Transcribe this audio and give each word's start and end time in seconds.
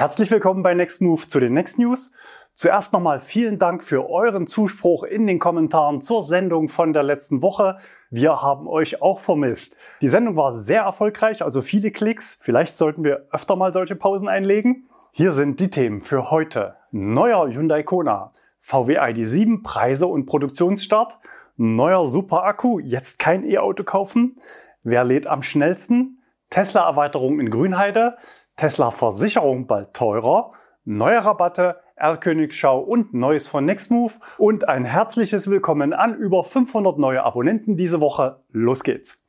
Herzlich 0.00 0.30
willkommen 0.30 0.62
bei 0.62 0.72
Next 0.72 1.02
Move 1.02 1.28
zu 1.28 1.40
den 1.40 1.52
Next 1.52 1.78
News. 1.78 2.12
Zuerst 2.54 2.94
nochmal 2.94 3.20
vielen 3.20 3.58
Dank 3.58 3.84
für 3.84 4.08
euren 4.08 4.46
Zuspruch 4.46 5.02
in 5.02 5.26
den 5.26 5.38
Kommentaren 5.38 6.00
zur 6.00 6.22
Sendung 6.22 6.70
von 6.70 6.94
der 6.94 7.02
letzten 7.02 7.42
Woche. 7.42 7.76
Wir 8.08 8.40
haben 8.40 8.66
euch 8.66 9.02
auch 9.02 9.20
vermisst. 9.20 9.76
Die 10.00 10.08
Sendung 10.08 10.36
war 10.36 10.54
sehr 10.54 10.84
erfolgreich, 10.84 11.44
also 11.44 11.60
viele 11.60 11.90
Klicks. 11.90 12.38
Vielleicht 12.40 12.76
sollten 12.76 13.04
wir 13.04 13.26
öfter 13.30 13.56
mal 13.56 13.74
solche 13.74 13.94
Pausen 13.94 14.26
einlegen. 14.26 14.86
Hier 15.12 15.34
sind 15.34 15.60
die 15.60 15.68
Themen 15.68 16.00
für 16.00 16.30
heute. 16.30 16.76
Neuer 16.92 17.46
Hyundai 17.52 17.82
Kona, 17.82 18.32
VW 18.58 18.98
ID7, 18.98 19.62
Preise 19.62 20.06
und 20.06 20.24
Produktionsstart, 20.24 21.18
neuer 21.58 22.06
Super 22.06 22.44
Akku, 22.44 22.78
jetzt 22.78 23.18
kein 23.18 23.44
E-Auto 23.44 23.84
kaufen, 23.84 24.40
wer 24.82 25.04
lädt 25.04 25.26
am 25.26 25.42
schnellsten, 25.42 26.22
Tesla-Erweiterung 26.48 27.38
in 27.38 27.50
Grünheide, 27.50 28.16
Tesla-Versicherung 28.60 29.66
bald 29.66 29.94
teurer, 29.94 30.52
neue 30.84 31.24
Rabatte, 31.24 31.80
R-Königschau 31.96 32.78
und 32.78 33.14
Neues 33.14 33.48
von 33.48 33.64
Nextmove 33.64 34.20
und 34.36 34.68
ein 34.68 34.84
herzliches 34.84 35.48
Willkommen 35.48 35.94
an 35.94 36.14
über 36.14 36.44
500 36.44 36.98
neue 36.98 37.22
Abonnenten 37.22 37.78
diese 37.78 38.02
Woche. 38.02 38.44
Los 38.50 38.84
geht's! 38.84 39.24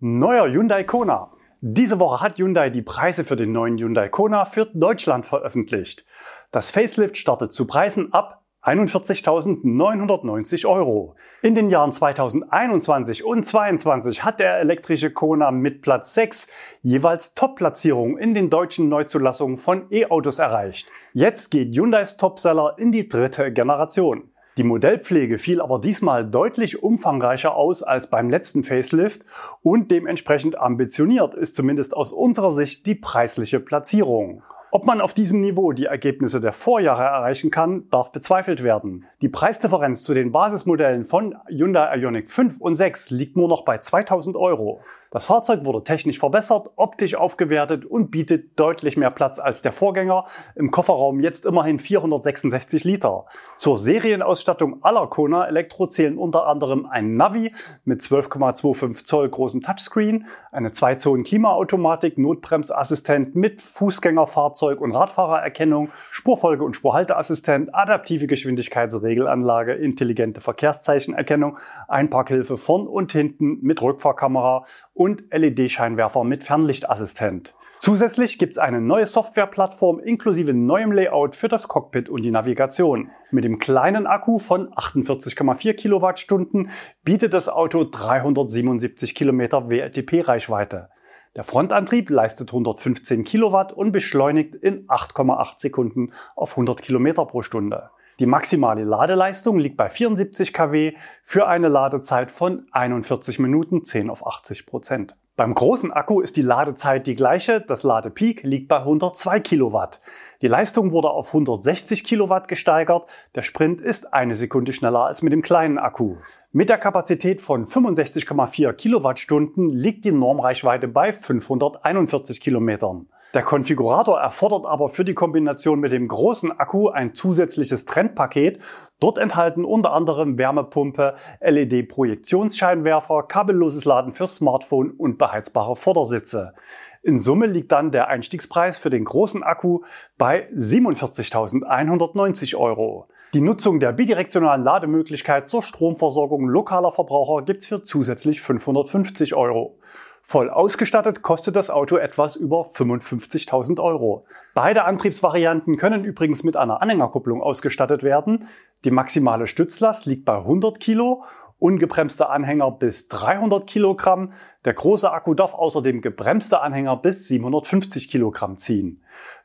Neuer 0.00 0.48
Hyundai 0.48 0.82
Kona. 0.82 1.30
Diese 1.60 2.00
Woche 2.00 2.20
hat 2.20 2.36
Hyundai 2.36 2.70
die 2.70 2.82
Preise 2.82 3.22
für 3.22 3.36
den 3.36 3.52
neuen 3.52 3.78
Hyundai 3.78 4.08
Kona 4.08 4.46
für 4.46 4.66
Deutschland 4.66 5.26
veröffentlicht. 5.26 6.04
Das 6.50 6.72
Facelift 6.72 7.16
startet 7.16 7.52
zu 7.52 7.68
Preisen 7.68 8.12
ab 8.12 8.43
41.990 8.64 10.66
Euro. 10.66 11.16
In 11.42 11.54
den 11.54 11.68
Jahren 11.68 11.92
2021 11.92 13.22
und 13.22 13.44
2022 13.44 14.24
hat 14.24 14.40
der 14.40 14.58
elektrische 14.58 15.10
Kona 15.10 15.50
mit 15.50 15.82
Platz 15.82 16.14
6 16.14 16.46
jeweils 16.82 17.34
Top-Platzierungen 17.34 18.16
in 18.16 18.32
den 18.32 18.48
deutschen 18.48 18.88
Neuzulassungen 18.88 19.58
von 19.58 19.84
E-Autos 19.90 20.38
erreicht. 20.38 20.88
Jetzt 21.12 21.50
geht 21.50 21.76
Hyundais 21.76 22.16
Topseller 22.16 22.76
in 22.78 22.90
die 22.90 23.06
dritte 23.06 23.52
Generation. 23.52 24.30
Die 24.56 24.64
Modellpflege 24.64 25.38
fiel 25.38 25.60
aber 25.60 25.80
diesmal 25.80 26.24
deutlich 26.24 26.82
umfangreicher 26.82 27.56
aus 27.56 27.82
als 27.82 28.08
beim 28.08 28.30
letzten 28.30 28.62
Facelift 28.62 29.26
und 29.62 29.90
dementsprechend 29.90 30.58
ambitioniert 30.58 31.34
ist 31.34 31.56
zumindest 31.56 31.94
aus 31.94 32.12
unserer 32.12 32.52
Sicht 32.52 32.86
die 32.86 32.94
preisliche 32.94 33.60
Platzierung. 33.60 34.42
Ob 34.74 34.86
man 34.86 35.00
auf 35.00 35.14
diesem 35.14 35.40
Niveau 35.40 35.70
die 35.70 35.84
Ergebnisse 35.84 36.40
der 36.40 36.52
Vorjahre 36.52 37.04
erreichen 37.04 37.52
kann, 37.52 37.88
darf 37.90 38.10
bezweifelt 38.10 38.64
werden. 38.64 39.04
Die 39.22 39.28
Preisdifferenz 39.28 40.02
zu 40.02 40.14
den 40.14 40.32
Basismodellen 40.32 41.04
von 41.04 41.36
Hyundai 41.46 41.96
Ioniq 41.96 42.28
5 42.28 42.60
und 42.60 42.74
6 42.74 43.10
liegt 43.10 43.36
nur 43.36 43.46
noch 43.46 43.64
bei 43.64 43.78
2000 43.78 44.36
Euro. 44.36 44.80
Das 45.12 45.26
Fahrzeug 45.26 45.64
wurde 45.64 45.84
technisch 45.84 46.18
verbessert, 46.18 46.70
optisch 46.74 47.14
aufgewertet 47.14 47.84
und 47.84 48.10
bietet 48.10 48.58
deutlich 48.58 48.96
mehr 48.96 49.12
Platz 49.12 49.38
als 49.38 49.62
der 49.62 49.70
Vorgänger. 49.70 50.24
Im 50.56 50.72
Kofferraum 50.72 51.20
jetzt 51.20 51.46
immerhin 51.46 51.78
466 51.78 52.82
Liter. 52.82 53.26
Zur 53.56 53.78
Serienausstattung 53.78 54.82
aller 54.82 55.06
Kona 55.06 55.46
Elektro 55.46 55.86
zählen 55.86 56.18
unter 56.18 56.48
anderem 56.48 56.86
ein 56.86 57.12
Navi 57.12 57.52
mit 57.84 58.00
12,25 58.00 59.04
Zoll 59.04 59.28
großem 59.28 59.62
Touchscreen, 59.62 60.26
eine 60.50 60.70
2-Zonen-Klimaautomatik, 60.70 62.18
Notbremsassistent 62.18 63.36
mit 63.36 63.62
Fußgängerfahrzeug 63.62 64.63
Fahrzeug- 64.64 64.80
und 64.80 64.92
Radfahrererkennung, 64.92 65.90
Spurfolge- 66.10 66.64
und 66.64 66.74
Spurhalteassistent, 66.74 67.74
adaptive 67.74 68.26
Geschwindigkeitsregelanlage, 68.26 69.74
intelligente 69.74 70.40
Verkehrszeichenerkennung, 70.40 71.58
Einparkhilfe 71.86 72.56
vorn 72.56 72.86
und 72.86 73.12
hinten 73.12 73.58
mit 73.60 73.82
Rückfahrkamera 73.82 74.64
und 74.94 75.24
LED-Scheinwerfer 75.30 76.24
mit 76.24 76.44
Fernlichtassistent. 76.44 77.54
Zusätzlich 77.76 78.38
gibt 78.38 78.52
es 78.52 78.58
eine 78.58 78.80
neue 78.80 79.06
Softwareplattform 79.06 79.98
inklusive 80.00 80.54
neuem 80.54 80.92
Layout 80.92 81.36
für 81.36 81.48
das 81.48 81.68
Cockpit 81.68 82.08
und 82.08 82.24
die 82.24 82.30
Navigation. 82.30 83.10
Mit 83.30 83.44
dem 83.44 83.58
kleinen 83.58 84.06
Akku 84.06 84.38
von 84.38 84.72
48,4 84.72 85.74
Kilowattstunden 85.74 86.70
bietet 87.04 87.34
das 87.34 87.50
Auto 87.50 87.84
377 87.84 89.14
Kilometer 89.14 89.68
WLTP-Reichweite. 89.68 90.88
Der 91.36 91.42
Frontantrieb 91.42 92.10
leistet 92.10 92.50
115 92.50 93.24
Kilowatt 93.24 93.72
und 93.72 93.90
beschleunigt 93.90 94.54
in 94.54 94.86
8,8 94.86 95.58
Sekunden 95.58 96.12
auf 96.36 96.52
100 96.52 96.80
Kilometer 96.80 97.26
pro 97.26 97.42
Stunde. 97.42 97.90
Die 98.20 98.26
maximale 98.26 98.84
Ladeleistung 98.84 99.58
liegt 99.58 99.76
bei 99.76 99.90
74 99.90 100.52
kW 100.52 100.92
für 101.24 101.48
eine 101.48 101.68
Ladezeit 101.68 102.30
von 102.30 102.68
41 102.70 103.40
Minuten 103.40 103.84
10 103.84 104.10
auf 104.10 104.24
80 104.24 104.66
Prozent. 104.66 105.16
Beim 105.36 105.52
großen 105.52 105.90
Akku 105.90 106.20
ist 106.20 106.36
die 106.36 106.42
Ladezeit 106.42 107.08
die 107.08 107.16
gleiche, 107.16 107.60
das 107.60 107.82
Ladepeak 107.82 108.44
liegt 108.44 108.68
bei 108.68 108.76
102 108.76 109.40
Kilowatt. 109.40 109.98
Die 110.42 110.46
Leistung 110.46 110.92
wurde 110.92 111.10
auf 111.10 111.34
160 111.34 112.04
Kilowatt 112.04 112.46
gesteigert, 112.46 113.10
der 113.34 113.42
Sprint 113.42 113.80
ist 113.80 114.14
eine 114.14 114.36
Sekunde 114.36 114.72
schneller 114.72 115.00
als 115.00 115.22
mit 115.22 115.32
dem 115.32 115.42
kleinen 115.42 115.78
Akku. 115.78 116.18
Mit 116.52 116.68
der 116.68 116.78
Kapazität 116.78 117.40
von 117.40 117.66
65,4 117.66 118.74
Kilowattstunden 118.74 119.70
liegt 119.70 120.04
die 120.04 120.12
Normreichweite 120.12 120.86
bei 120.86 121.12
541 121.12 122.40
Kilometern. 122.40 123.08
Der 123.34 123.42
Konfigurator 123.42 124.18
erfordert 124.20 124.64
aber 124.64 124.88
für 124.88 125.04
die 125.04 125.14
Kombination 125.14 125.80
mit 125.80 125.90
dem 125.90 126.06
großen 126.06 126.52
Akku 126.52 126.90
ein 126.90 127.14
zusätzliches 127.14 127.84
Trendpaket. 127.84 128.62
Dort 129.00 129.18
enthalten 129.18 129.64
unter 129.64 129.92
anderem 129.92 130.38
Wärmepumpe, 130.38 131.16
LED-Projektionsscheinwerfer, 131.40 133.24
kabelloses 133.24 133.84
Laden 133.84 134.12
für 134.12 134.28
Smartphone 134.28 134.92
und 134.92 135.18
beheizbare 135.18 135.74
Vordersitze. 135.74 136.54
In 137.02 137.18
Summe 137.18 137.46
liegt 137.46 137.72
dann 137.72 137.90
der 137.90 138.06
Einstiegspreis 138.06 138.78
für 138.78 138.90
den 138.90 139.04
großen 139.04 139.42
Akku 139.42 139.80
bei 140.16 140.48
47.190 140.52 142.56
Euro. 142.56 143.08
Die 143.34 143.40
Nutzung 143.40 143.80
der 143.80 143.92
bidirektionalen 143.92 144.62
Lademöglichkeit 144.62 145.48
zur 145.48 145.62
Stromversorgung 145.62 146.46
lokaler 146.46 146.92
Verbraucher 146.92 147.44
gibt's 147.44 147.66
für 147.66 147.82
zusätzlich 147.82 148.40
550 148.40 149.34
Euro. 149.34 149.80
Voll 150.26 150.48
ausgestattet 150.48 151.20
kostet 151.20 151.54
das 151.54 151.68
Auto 151.68 151.98
etwas 151.98 152.34
über 152.34 152.62
55.000 152.62 153.78
Euro. 153.78 154.24
Beide 154.54 154.84
Antriebsvarianten 154.84 155.76
können 155.76 156.02
übrigens 156.02 156.44
mit 156.44 156.56
einer 156.56 156.80
Anhängerkupplung 156.80 157.42
ausgestattet 157.42 158.02
werden. 158.02 158.48
Die 158.84 158.90
maximale 158.90 159.46
Stützlast 159.46 160.06
liegt 160.06 160.24
bei 160.24 160.38
100 160.38 160.80
Kilo 160.80 161.24
ungebremste 161.58 162.28
Anhänger 162.28 162.70
bis 162.72 163.08
300 163.08 163.66
Kilogramm. 163.66 164.32
Der 164.64 164.74
große 164.74 165.10
Akku 165.10 165.34
darf 165.34 165.54
außerdem 165.54 166.00
gebremste 166.00 166.60
Anhänger 166.60 166.96
bis 166.96 167.28
750 167.28 168.10
Kilogramm 168.10 168.58
ziehen. 168.58 169.02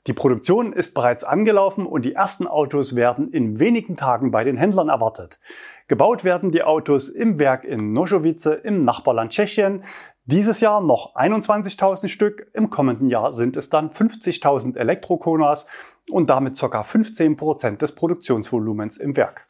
Die 0.08 0.14
Produktion 0.14 0.74
ist 0.74 0.94
bereits 0.94 1.24
angelaufen 1.24 1.86
und 1.86 2.04
die 2.04 2.14
ersten 2.14 2.48
Autos 2.48 2.96
werden 2.96 3.32
in 3.32 3.60
wenigen 3.60 3.96
Tagen 3.96 4.32
bei 4.32 4.44
den 4.44 4.58
Händlern 4.58 4.90
erwartet. 4.90 5.40
Gebaut 5.90 6.24
werden 6.24 6.52
die 6.52 6.62
Autos 6.62 7.10
im 7.10 7.40
Werk 7.40 7.64
in 7.64 7.94
Nožovice 7.94 8.46
im 8.64 8.82
Nachbarland 8.82 9.32
Tschechien. 9.32 9.84
Dieses 10.26 10.60
Jahr 10.60 10.82
noch 10.82 11.16
21.000 11.16 12.10
Stück, 12.10 12.48
im 12.54 12.70
kommenden 12.70 13.10
Jahr 13.10 13.34
sind 13.34 13.58
es 13.58 13.72
dann 13.72 13.90
50.000 13.90 14.78
Elektrokonas 14.78 15.66
und 16.12 16.30
damit 16.30 16.60
ca. 16.60 16.84
15 16.84 17.38
Prozent 17.38 17.82
des 17.82 17.96
Produktionsvolumens 17.96 18.98
im 18.98 19.18
Werk. 19.18 19.48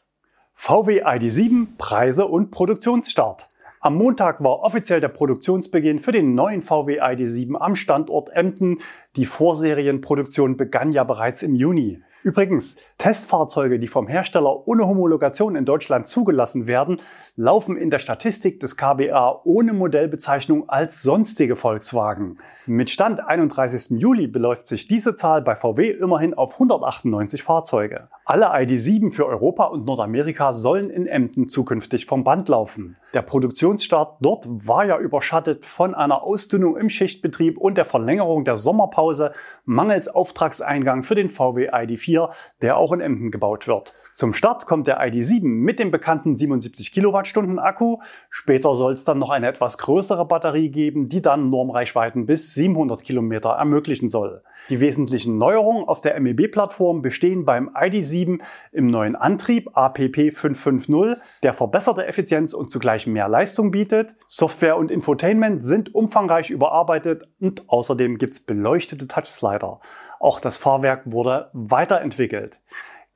VW 0.54 1.04
ID7, 1.04 1.76
Preise 1.78 2.26
und 2.26 2.52
Produktionsstart. 2.52 3.50
Am 3.82 3.96
Montag 3.96 4.42
war 4.42 4.62
offiziell 4.62 5.02
der 5.02 5.10
Produktionsbeginn 5.10 6.00
für 6.00 6.14
den 6.14 6.36
neuen 6.36 6.62
VW 6.62 7.02
ID7 7.02 7.58
am 7.58 7.76
Standort 7.76 8.34
Emden. 8.34 8.78
Die 9.18 9.26
Vorserienproduktion 9.26 10.56
begann 10.56 10.94
ja 10.94 11.04
bereits 11.04 11.44
im 11.44 11.56
Juni. 11.56 12.02
Übrigens, 12.22 12.75
Testfahrzeuge, 12.97 13.80
die 13.80 13.88
vom 13.88 14.07
Hersteller 14.07 14.68
ohne 14.68 14.85
Homologation 14.85 15.56
in 15.56 15.63
Deutschland 15.63 16.06
zugelassen 16.06 16.68
werden, 16.68 17.00
laufen 17.38 17.78
in 17.78 17.90
der 17.90 18.00
Statistik 18.00 18.59
des 18.59 18.75
KBA 18.75 19.41
ohne 19.46 19.72
Modellbezeichnung 19.72 20.68
als 20.68 21.02
sonstige 21.02 21.56
Volkswagen. 21.56 22.35
Mit 22.66 22.89
Stand 22.89 23.21
31. 23.21 24.00
Juli 24.00 24.27
beläuft 24.27 24.68
sich 24.68 24.88
diese 24.88 25.16
Zahl 25.16 25.42
bei 25.42 25.56
VW 25.56 25.92
immerhin 25.92 26.33
auf 26.33 26.54
198 26.56 27.42
Fahrzeuge. 27.42 28.10
Alle 28.25 28.48
ID7 28.54 29.12
für 29.12 29.25
Europa 29.25 29.65
und 29.65 29.86
Nordamerika 29.86 30.51
sollen 30.51 30.89
in 30.89 31.07
Emden 31.07 31.48
zukünftig 31.48 32.06
vom 32.06 32.25
Band 32.25 32.50
laufen. 32.50 32.98
Der 33.14 33.24
Produktionsstart 33.24 34.18
dort 34.22 34.46
war 34.48 34.86
ja 34.86 35.00
überschattet 35.00 35.66
von 35.66 35.96
einer 35.96 36.22
Ausdünnung 36.22 36.78
im 36.78 36.90
Schichtbetrieb 36.90 37.58
und 37.58 37.76
der 37.76 37.86
Verlängerung 37.86 38.46
der 38.46 38.56
Sommerpause 38.56 39.32
mangels 39.66 40.08
Auftragseingang 40.08 41.02
für 41.02 41.16
den 41.16 41.28
VW 41.28 41.72
ID4, 41.72 42.30
der 42.62 42.78
auch 42.78 42.92
in 42.92 43.02
Emden 43.02 43.32
gebaut 43.32 43.68
wird. 43.68 43.94
Zum 44.19 44.33
Start 44.33 44.66
kommt 44.66 44.86
der 44.86 45.00
ID7 45.00 45.45
mit 45.45 45.80
dem 45.80 45.92
bekannten 45.92 46.36
77 46.36 46.92
Kilowattstunden 46.92 47.57
Akku. 47.57 48.00
Später 48.30 48.75
soll 48.75 48.92
es 48.92 49.06
dann 49.06 49.18
noch 49.18 49.30
eine 49.30 49.48
etwas 49.48 49.77
größere 49.77 50.25
Batterie 50.25 50.71
geben, 50.71 51.07
die 51.07 51.21
dann 51.21 51.50
Normreichweiten 51.50 52.25
bis 52.25 52.54
700 52.54 53.01
Kilometer 53.01 53.51
ermöglichen 53.51 54.10
soll. 54.10 54.44
Die 54.68 54.81
wesentlichen 54.81 55.38
Neuerungen 55.38 55.88
auf 55.88 56.01
der 56.01 56.19
MEB-Plattform 56.19 57.01
bestehen 57.01 57.45
beim 57.45 57.69
ID7 57.69 58.42
im 58.74 58.88
neuen 58.88 59.16
Antrieb 59.16 59.69
APP 59.71 60.33
550, 60.33 61.18
der 61.42 61.54
verbesserte 61.54 62.06
Effizienz 62.06 62.54
und 62.54 62.74
zugleich 62.74 63.07
mehr 63.07 63.30
Leistung 63.30 63.72
bietet. 63.72 64.15
Software 64.27 64.75
und 64.75 64.92
Infotainment 64.92 65.63
sind 65.63 65.95
umfangreich 65.95 66.50
überarbeitet 66.50 67.24
und 67.39 67.69
außerdem 67.69 68.18
gibt's 68.18 68.42
beleuchtete 68.42 69.07
Touchslider. 69.07 69.80
Auch 70.19 70.42
das 70.42 70.57
Fahrwerk 70.57 71.04
wurde 71.06 71.50
weiterentwickelt. 71.54 72.60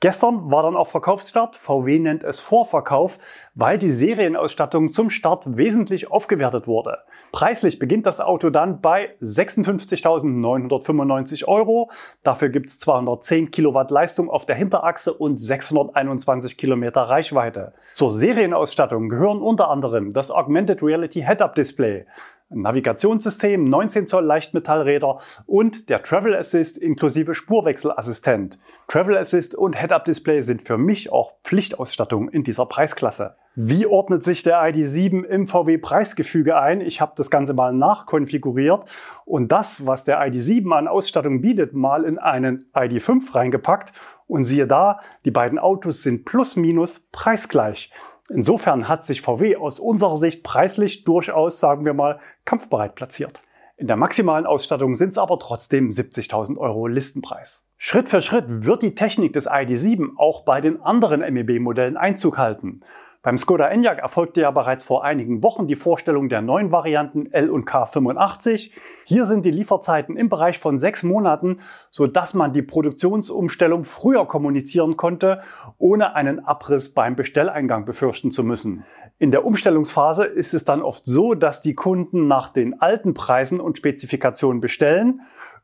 Gestern 0.04 0.52
war 0.52 0.62
dann 0.64 0.76
auch 0.76 0.90
Verkaufsstart. 0.90 1.56
VW 1.56 1.98
nennt 1.98 2.26
es 2.26 2.42
Vorverkauf, 2.42 3.18
weil 3.56 3.78
die 3.78 3.92
Serienausstattung 3.92 4.92
zum 4.92 5.10
Start 5.10 5.56
wesentlich 5.56 6.12
aufgewertet 6.12 6.68
wurde. 6.68 6.98
Preislich 7.32 7.80
beginnt 7.80 8.06
das 8.06 8.20
Auto 8.20 8.50
dann 8.50 8.82
bei 8.82 9.16
56.995 9.22 11.48
Euro. 11.48 11.90
Dafür 12.22 12.50
gibt 12.50 12.70
es 12.70 12.82
210 12.82 13.52
Kilowatt 13.52 13.92
Leistung 13.92 14.30
auf 14.30 14.46
der 14.46 14.58
Hinterachse 14.58 15.14
und 15.14 15.40
621 15.40 16.58
Kilometer 16.58 17.04
Reichweite. 17.04 17.72
Zur 17.94 18.12
Serienausstattung 18.12 19.08
gehören 19.08 19.42
unter 19.42 19.70
anderem 19.70 20.12
das 20.12 20.32
Augmented 20.32 20.84
Reality 20.84 21.22
Head-Up 21.22 21.56
Display, 21.56 22.06
Navigationssystem, 22.54 23.64
19 23.64 24.08
Zoll 24.08 24.26
Leichtmetallräder 24.26 25.20
und 25.46 25.90
der 25.90 26.04
Travel 26.04 26.36
Assist 26.36 26.78
inklusive 26.78 27.36
Spurwechselassistent. 27.36 28.60
Travel 28.88 29.18
Assist 29.18 29.56
und 29.56 29.80
Head-Up 29.80 30.06
Display 30.06 30.42
sind 30.42 30.62
für 30.62 30.78
mich 30.78 31.12
auch 31.12 31.34
Pflichtausstattung 31.44 32.30
in 32.30 32.44
dieser 32.44 32.66
Preisklasse. 32.66 33.36
Wie 33.56 33.86
ordnet 33.86 34.24
sich 34.24 34.42
der 34.42 34.60
ID7 34.64 35.24
im 35.26 35.46
VW 35.46 35.78
Preisgefüge 35.78 36.58
ein? 36.58 36.82
Ich 36.82 37.02
habe 37.02 37.14
das 37.16 37.30
Ganze 37.30 37.54
mal 37.54 37.72
nachkonfiguriert 37.72 38.86
und 39.26 39.52
das, 39.52 39.86
was 39.86 40.06
der 40.06 40.20
ID7 40.20 40.72
an 40.72 40.88
Ausstattung 40.88 41.42
bietet, 41.42 41.74
mal 41.74 42.04
in 42.04 42.18
einen 42.18 42.66
ID5 42.74 43.36
reingepackt 43.36 43.94
und 44.26 44.46
siehe 44.46 44.66
da, 44.66 45.02
die 45.26 45.30
beiden 45.30 45.60
Autos 45.60 46.02
sind 46.02 46.26
plus 46.26 46.56
minus 46.56 47.08
preisgleich. 47.12 47.92
Insofern 48.30 48.88
hat 48.88 49.06
sich 49.06 49.22
VW 49.22 49.58
aus 49.58 49.80
unserer 49.80 50.18
Sicht 50.18 50.44
preislich 50.44 51.04
durchaus, 51.04 51.60
sagen 51.60 51.86
wir 51.86 51.94
mal, 51.94 52.20
kampfbereit 52.46 52.96
platziert. 52.96 53.42
In 53.76 53.88
der 53.88 53.98
maximalen 53.98 54.46
Ausstattung 54.46 54.96
sind 54.96 55.10
es 55.10 55.18
aber 55.18 55.40
trotzdem 55.40 55.90
70.000 55.90 56.58
Euro 56.58 56.88
Listenpreis. 56.88 57.66
Schritt 57.78 58.08
für 58.08 58.22
Schritt 58.22 58.46
wird 58.48 58.82
die 58.82 58.96
Technik 58.96 59.34
des 59.34 59.50
ID7 59.50 60.12
auch 60.16 60.46
bei 60.46 60.62
den 60.62 60.82
anderen 60.82 61.20
MEB-Modellen 61.20 61.98
Einzug 61.98 62.38
halten. 62.38 62.82
Beim 63.26 63.38
Skoda 63.38 63.70
Enyaq 63.70 64.00
erfolgte 64.00 64.42
ja 64.42 64.52
bereits 64.52 64.84
vor 64.84 65.06
einigen 65.06 65.42
Wochen 65.44 65.66
die 65.66 65.78
Vorstellung 65.78 66.28
der 66.28 66.42
neuen 66.42 66.74
Varianten 66.74 67.32
L 67.32 67.50
und 67.50 67.66
K85. 67.66 68.72
Hier 69.06 69.26
sind 69.26 69.46
die 69.46 69.52
Lieferzeiten 69.52 70.18
im 70.18 70.28
Bereich 70.28 70.60
von 70.60 70.78
sechs 70.78 71.04
Monaten, 71.04 71.62
so 71.90 72.06
dass 72.06 72.34
man 72.34 72.52
die 72.52 72.62
Produktionsumstellung 72.62 73.86
früher 73.86 74.26
kommunizieren 74.26 74.98
konnte, 74.98 75.40
ohne 75.78 76.16
einen 76.16 76.44
Abriss 76.44 76.94
beim 76.94 77.16
Bestelleingang 77.16 77.86
befürchten 77.86 78.30
zu 78.30 78.44
müssen. 78.44 78.84
In 79.20 79.32
der 79.32 79.46
Umstellungsphase 79.46 80.26
ist 80.26 80.54
es 80.54 80.66
dann 80.66 80.82
oft 80.82 81.06
so, 81.06 81.34
dass 81.34 81.62
die 81.62 81.76
Kunden 81.76 82.28
nach 82.28 82.50
den 82.50 82.82
alten 82.82 83.14
Preisen 83.14 83.62
und 83.62 83.78
Spezifikationen 83.78 84.60
bestellen 84.60 85.22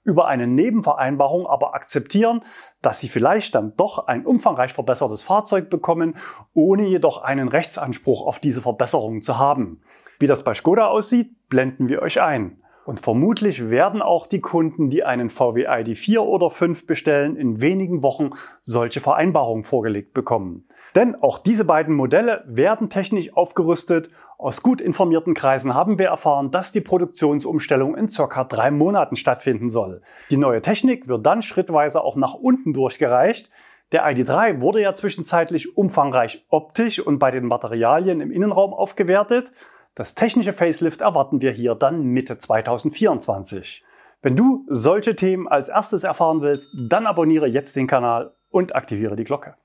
über 0.10 0.28
eine 0.28 0.48
Nebenvereinbarung 0.48 1.48
aber 1.48 1.76
akzeptieren, 1.76 2.42
dass 2.82 3.00
sie 3.00 3.08
vielleicht 3.08 3.54
dann 3.56 3.76
doch 3.78 4.08
ein 4.08 4.26
umfangreich 4.26 4.74
verbessertes 4.74 5.22
Fahrzeug 5.22 5.70
bekommen, 5.70 6.16
ohne 6.54 6.84
jedoch 6.84 7.22
einen 7.22 7.48
Rechtsanspruch 7.48 8.26
auf 8.26 8.40
diese 8.40 8.62
Verbesserung 8.62 9.22
zu 9.22 9.38
haben. 9.38 9.82
Wie 10.18 10.28
das 10.28 10.44
bei 10.44 10.56
Skoda 10.56 10.88
aussieht, 10.88 11.48
blenden 11.48 11.88
wir 11.88 12.02
euch 12.02 12.22
ein. 12.22 12.62
Und 12.90 13.00
vermutlich 13.00 13.70
werden 13.70 14.02
auch 14.02 14.26
die 14.26 14.42
Kunden, 14.42 14.90
die 14.90 15.04
einen 15.04 15.30
VW 15.30 15.68
ID4 15.68 16.22
oder 16.22 16.50
5 16.50 16.88
bestellen, 16.88 17.36
in 17.36 17.62
wenigen 17.62 18.02
Wochen 18.02 18.32
solche 18.64 19.00
Vereinbarungen 19.00 19.64
vorgelegt 19.64 20.16
bekommen. 20.16 20.68
Denn 20.96 21.14
auch 21.22 21.38
diese 21.38 21.66
beiden 21.66 21.94
Modelle 21.94 22.44
werden 22.48 22.90
technisch 22.90 23.32
aufgerüstet. 23.38 24.10
Aus 24.40 24.64
gut 24.64 24.82
informierten 24.82 25.36
Kreisen 25.36 25.76
haben 25.76 26.00
wir 26.00 26.08
erfahren, 26.08 26.50
dass 26.50 26.72
die 26.72 26.82
Produktionsumstellung 26.82 27.96
in 27.96 28.08
circa 28.08 28.44
drei 28.44 28.72
Monaten 28.72 29.18
stattfinden 29.18 29.70
soll. 29.70 30.02
Die 30.32 30.38
neue 30.38 30.64
Technik 30.64 31.08
wird 31.08 31.28
dann 31.28 31.44
schrittweise 31.44 32.04
auch 32.04 32.16
nach 32.16 32.34
unten 32.34 32.74
durchgereicht. 32.74 33.52
Der 33.92 34.04
ID3 34.08 34.62
wurde 34.62 34.82
ja 34.82 34.96
zwischenzeitlich 34.96 35.78
umfangreich 35.78 36.44
optisch 36.50 37.00
und 37.00 37.20
bei 37.20 37.30
den 37.30 37.46
Materialien 37.46 38.20
im 38.20 38.32
Innenraum 38.32 38.74
aufgewertet. 38.74 39.52
Das 40.00 40.16
technische 40.16 40.54
Facelift 40.54 41.02
erwarten 41.02 41.42
wir 41.42 41.52
hier 41.52 41.76
dann 41.76 42.04
Mitte 42.04 42.38
2024. 42.38 43.84
Wenn 44.22 44.38
du 44.38 44.66
solche 44.70 45.14
Themen 45.14 45.46
als 45.46 45.68
erstes 45.68 46.06
erfahren 46.06 46.40
willst, 46.40 46.70
dann 46.90 47.06
abonniere 47.06 47.48
jetzt 47.48 47.76
den 47.76 47.86
Kanal 47.86 48.32
und 48.50 48.78
aktiviere 48.78 49.18
die 49.18 49.26
Glocke. 49.26 49.56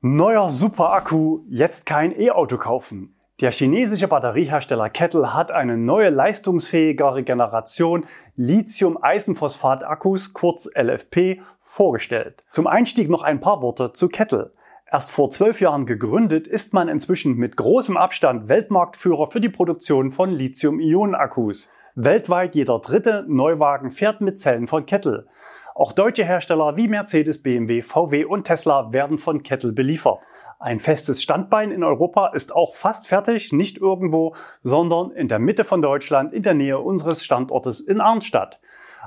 Neuer 0.00 0.50
Super-Akku, 0.50 1.42
jetzt 1.48 1.86
kein 1.86 2.10
E-Auto 2.20 2.58
kaufen. 2.58 3.14
Der 3.40 3.52
chinesische 3.52 4.08
Batteriehersteller 4.08 4.90
Kettle 4.90 5.32
hat 5.32 5.52
eine 5.52 5.76
neue 5.76 6.10
leistungsfähigere 6.10 7.22
Generation 7.22 8.04
Lithium-Eisenphosphat-Akkus, 8.34 10.32
kurz 10.32 10.68
LFP, 10.74 11.40
vorgestellt. 11.60 12.42
Zum 12.50 12.66
Einstieg 12.66 13.08
noch 13.08 13.22
ein 13.22 13.38
paar 13.38 13.62
Worte 13.62 13.92
zu 13.92 14.08
Kettle. 14.08 14.54
Erst 14.90 15.10
vor 15.10 15.30
zwölf 15.30 15.60
Jahren 15.60 15.86
gegründet, 15.86 16.46
ist 16.46 16.74
man 16.74 16.88
inzwischen 16.88 17.36
mit 17.36 17.56
großem 17.56 17.96
Abstand 17.96 18.48
Weltmarktführer 18.48 19.28
für 19.28 19.40
die 19.40 19.48
Produktion 19.48 20.10
von 20.10 20.30
Lithium-Ionen-Akkus. 20.30 21.70
Weltweit 21.94 22.54
jeder 22.54 22.80
dritte 22.80 23.24
Neuwagen 23.26 23.90
fährt 23.90 24.20
mit 24.20 24.38
Zellen 24.38 24.66
von 24.66 24.84
Kettle. 24.84 25.26
Auch 25.74 25.92
deutsche 25.92 26.24
Hersteller 26.24 26.76
wie 26.76 26.86
Mercedes, 26.86 27.42
BMW, 27.42 27.82
VW 27.82 28.26
und 28.26 28.44
Tesla 28.44 28.92
werden 28.92 29.16
von 29.18 29.42
Kettle 29.42 29.72
beliefert. 29.72 30.20
Ein 30.60 30.80
festes 30.80 31.22
Standbein 31.22 31.70
in 31.70 31.82
Europa 31.82 32.28
ist 32.28 32.54
auch 32.54 32.74
fast 32.74 33.06
fertig, 33.06 33.52
nicht 33.52 33.78
irgendwo, 33.78 34.34
sondern 34.62 35.10
in 35.12 35.28
der 35.28 35.38
Mitte 35.38 35.64
von 35.64 35.82
Deutschland, 35.82 36.32
in 36.32 36.42
der 36.42 36.54
Nähe 36.54 36.78
unseres 36.78 37.24
Standortes 37.24 37.80
in 37.80 38.00
Arnstadt. 38.00 38.60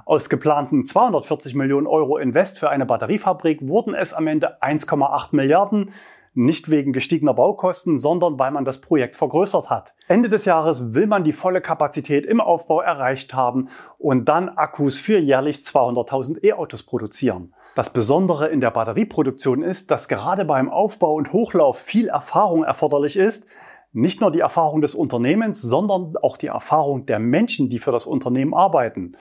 Aus 0.05 0.29
geplanten 0.29 0.85
240 0.85 1.55
Millionen 1.55 1.87
Euro 1.87 2.17
Invest 2.17 2.59
für 2.59 2.69
eine 2.69 2.85
Batteriefabrik 2.85 3.67
wurden 3.67 3.93
es 3.93 4.13
am 4.13 4.27
Ende 4.27 4.61
1,8 4.61 5.29
Milliarden. 5.31 5.91
Nicht 6.33 6.69
wegen 6.69 6.93
gestiegener 6.93 7.33
Baukosten, 7.33 7.97
sondern 7.97 8.37
weil 8.37 8.51
man 8.51 8.63
das 8.63 8.79
Projekt 8.79 9.15
vergrößert 9.15 9.71
hat. 9.71 9.93
Ende 10.07 10.29
des 10.29 10.45
Jahres 10.45 10.93
will 10.93 11.07
man 11.07 11.23
die 11.23 11.33
volle 11.33 11.61
Kapazität 11.61 12.27
im 12.27 12.39
Aufbau 12.39 12.79
erreicht 12.81 13.33
haben 13.33 13.69
und 13.97 14.29
dann 14.29 14.49
Akkus 14.49 14.99
für 14.99 15.17
jährlich 15.17 15.57
200.000 15.57 16.43
E-Autos 16.43 16.83
produzieren. 16.83 17.55
Das 17.73 17.91
Besondere 17.91 18.49
in 18.49 18.61
der 18.61 18.69
Batterieproduktion 18.69 19.63
ist, 19.63 19.89
dass 19.89 20.07
gerade 20.07 20.45
beim 20.45 20.69
Aufbau 20.69 21.15
und 21.15 21.33
Hochlauf 21.33 21.79
viel 21.79 22.07
Erfahrung 22.07 22.63
erforderlich 22.63 23.17
ist. 23.17 23.47
Nicht 23.91 24.21
nur 24.21 24.29
die 24.29 24.41
Erfahrung 24.41 24.81
des 24.81 24.93
Unternehmens, 24.93 25.59
sondern 25.59 26.13
auch 26.21 26.37
die 26.37 26.47
Erfahrung 26.47 27.07
der 27.07 27.17
Menschen, 27.17 27.69
die 27.69 27.79
für 27.79 27.91
das 27.91 28.05
Unternehmen 28.05 28.53
arbeiten. 28.53 29.15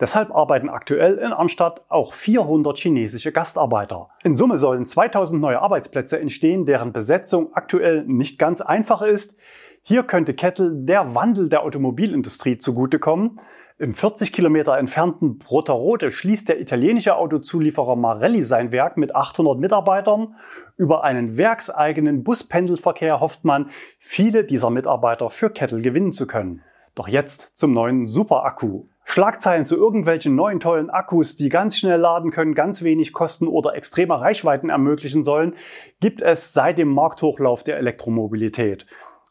Deshalb 0.00 0.30
arbeiten 0.30 0.68
aktuell 0.68 1.18
in 1.18 1.32
Arnstadt 1.32 1.82
auch 1.88 2.12
400 2.12 2.78
chinesische 2.78 3.32
Gastarbeiter. 3.32 4.10
In 4.22 4.36
Summe 4.36 4.56
sollen 4.56 4.86
2000 4.86 5.40
neue 5.40 5.60
Arbeitsplätze 5.60 6.20
entstehen, 6.20 6.66
deren 6.66 6.92
Besetzung 6.92 7.52
aktuell 7.52 8.04
nicht 8.04 8.38
ganz 8.38 8.60
einfach 8.60 9.02
ist. 9.02 9.36
Hier 9.82 10.04
könnte 10.04 10.34
Kettle 10.34 10.70
der 10.72 11.16
Wandel 11.16 11.48
der 11.48 11.62
Automobilindustrie 11.62 12.58
zugutekommen. 12.58 13.40
Im 13.78 13.94
40 13.94 14.32
Kilometer 14.32 14.78
entfernten 14.78 15.38
Brotterode 15.38 16.12
schließt 16.12 16.48
der 16.48 16.60
italienische 16.60 17.16
Autozulieferer 17.16 17.96
Marelli 17.96 18.44
sein 18.44 18.70
Werk 18.70 18.96
mit 18.98 19.16
800 19.16 19.58
Mitarbeitern. 19.58 20.34
Über 20.76 21.04
einen 21.04 21.36
werkseigenen 21.36 22.22
Buspendelverkehr 22.22 23.20
hofft 23.20 23.44
man, 23.44 23.70
viele 23.98 24.44
dieser 24.44 24.70
Mitarbeiter 24.70 25.30
für 25.30 25.50
Kettle 25.50 25.80
gewinnen 25.80 26.12
zu 26.12 26.26
können. 26.26 26.62
Doch 26.94 27.08
jetzt 27.08 27.56
zum 27.56 27.72
neuen 27.72 28.06
Superakku. 28.06 28.86
Schlagzeilen 29.10 29.64
zu 29.64 29.74
irgendwelchen 29.74 30.34
neuen 30.34 30.60
tollen 30.60 30.90
Akkus, 30.90 31.34
die 31.34 31.48
ganz 31.48 31.78
schnell 31.78 31.98
laden 31.98 32.30
können, 32.30 32.54
ganz 32.54 32.82
wenig 32.82 33.14
kosten 33.14 33.48
oder 33.48 33.74
extreme 33.74 34.20
Reichweiten 34.20 34.68
ermöglichen 34.68 35.24
sollen, 35.24 35.54
gibt 35.98 36.20
es 36.20 36.52
seit 36.52 36.76
dem 36.76 36.90
Markthochlauf 36.90 37.64
der 37.64 37.78
Elektromobilität. 37.78 38.84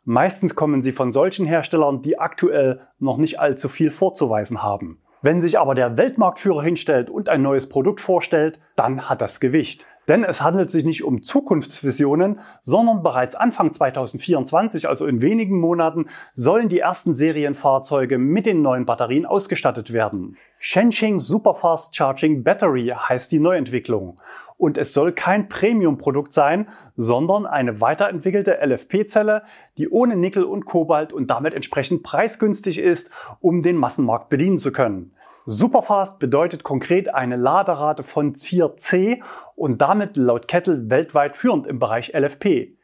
Meistens 0.04 0.56
kommen 0.56 0.82
sie 0.82 0.94
von 0.94 1.12
solchen 1.12 1.46
Herstellern, 1.46 2.02
die 2.02 2.18
aktuell 2.18 2.88
noch 2.98 3.18
nicht 3.18 3.40
allzu 3.40 3.70
viel 3.70 3.92
vorzuweisen 3.92 4.64
haben. 4.64 5.00
Wenn 5.22 5.42
sich 5.42 5.60
aber 5.60 5.76
der 5.76 5.96
Weltmarktführer 5.96 6.64
hinstellt 6.64 7.12
und 7.12 7.30
ein 7.30 7.44
neues 7.44 7.70
Produkt 7.70 8.02
vorstellt, 8.02 8.60
dann 8.76 9.08
hat 9.08 9.22
das 9.22 9.40
Gewicht. 9.40 9.86
Denn 10.08 10.24
es 10.24 10.42
handelt 10.42 10.70
sich 10.70 10.86
nicht 10.86 11.04
um 11.04 11.22
Zukunftsvisionen, 11.22 12.40
sondern 12.64 13.04
bereits 13.04 13.36
Anfang 13.36 13.72
2024, 13.72 14.88
also 14.88 15.06
in 15.06 15.22
wenigen 15.22 15.60
Monaten, 15.60 16.06
sollen 16.34 16.70
die 16.70 16.80
ersten 16.80 17.14
Serienfahrzeuge 17.14 18.18
mit 18.18 18.46
den 18.46 18.62
neuen 18.62 18.86
Batterien 18.86 19.26
ausgestattet 19.26 19.92
werden. 19.92 20.38
Shenxing 20.60 21.20
Superfast 21.20 21.96
Charging 21.96 22.44
Battery 22.44 22.94
heißt 22.98 23.32
die 23.32 23.40
Neuentwicklung. 23.40 24.20
Und 24.58 24.78
es 24.78 24.94
soll 24.94 25.12
kein 25.12 25.50
Premium-Produkt 25.50 26.34
sein, 26.34 26.68
sondern 26.96 27.46
eine 27.46 27.80
weiterentwickelte 27.80 28.58
LFP-Zelle, 28.66 29.44
die 29.78 29.90
ohne 29.90 30.16
Nickel 30.16 30.46
und 30.46 30.66
Kobalt 30.66 31.14
und 31.14 31.28
damit 31.28 31.54
entsprechend 31.54 32.02
preisgünstig 32.02 32.80
ist, 32.80 33.12
um 33.40 33.62
den 33.62 33.76
Massenmarkt 33.76 34.30
bedienen 34.30 34.58
zu 34.58 34.72
können. 34.72 35.12
Superfast 35.50 36.20
bedeutet 36.20 36.64
konkret 36.64 37.14
eine 37.16 37.38
Laderate 37.38 38.04
von 38.04 38.36
4C 38.36 39.22
und 39.56 39.82
damit 39.82 40.18
laut 40.18 40.50
Kettle 40.50 40.90
weltweit 40.90 41.38
führend 41.38 41.68
im 41.68 41.80
Bereich 41.80 42.14
LFP. 42.14 42.76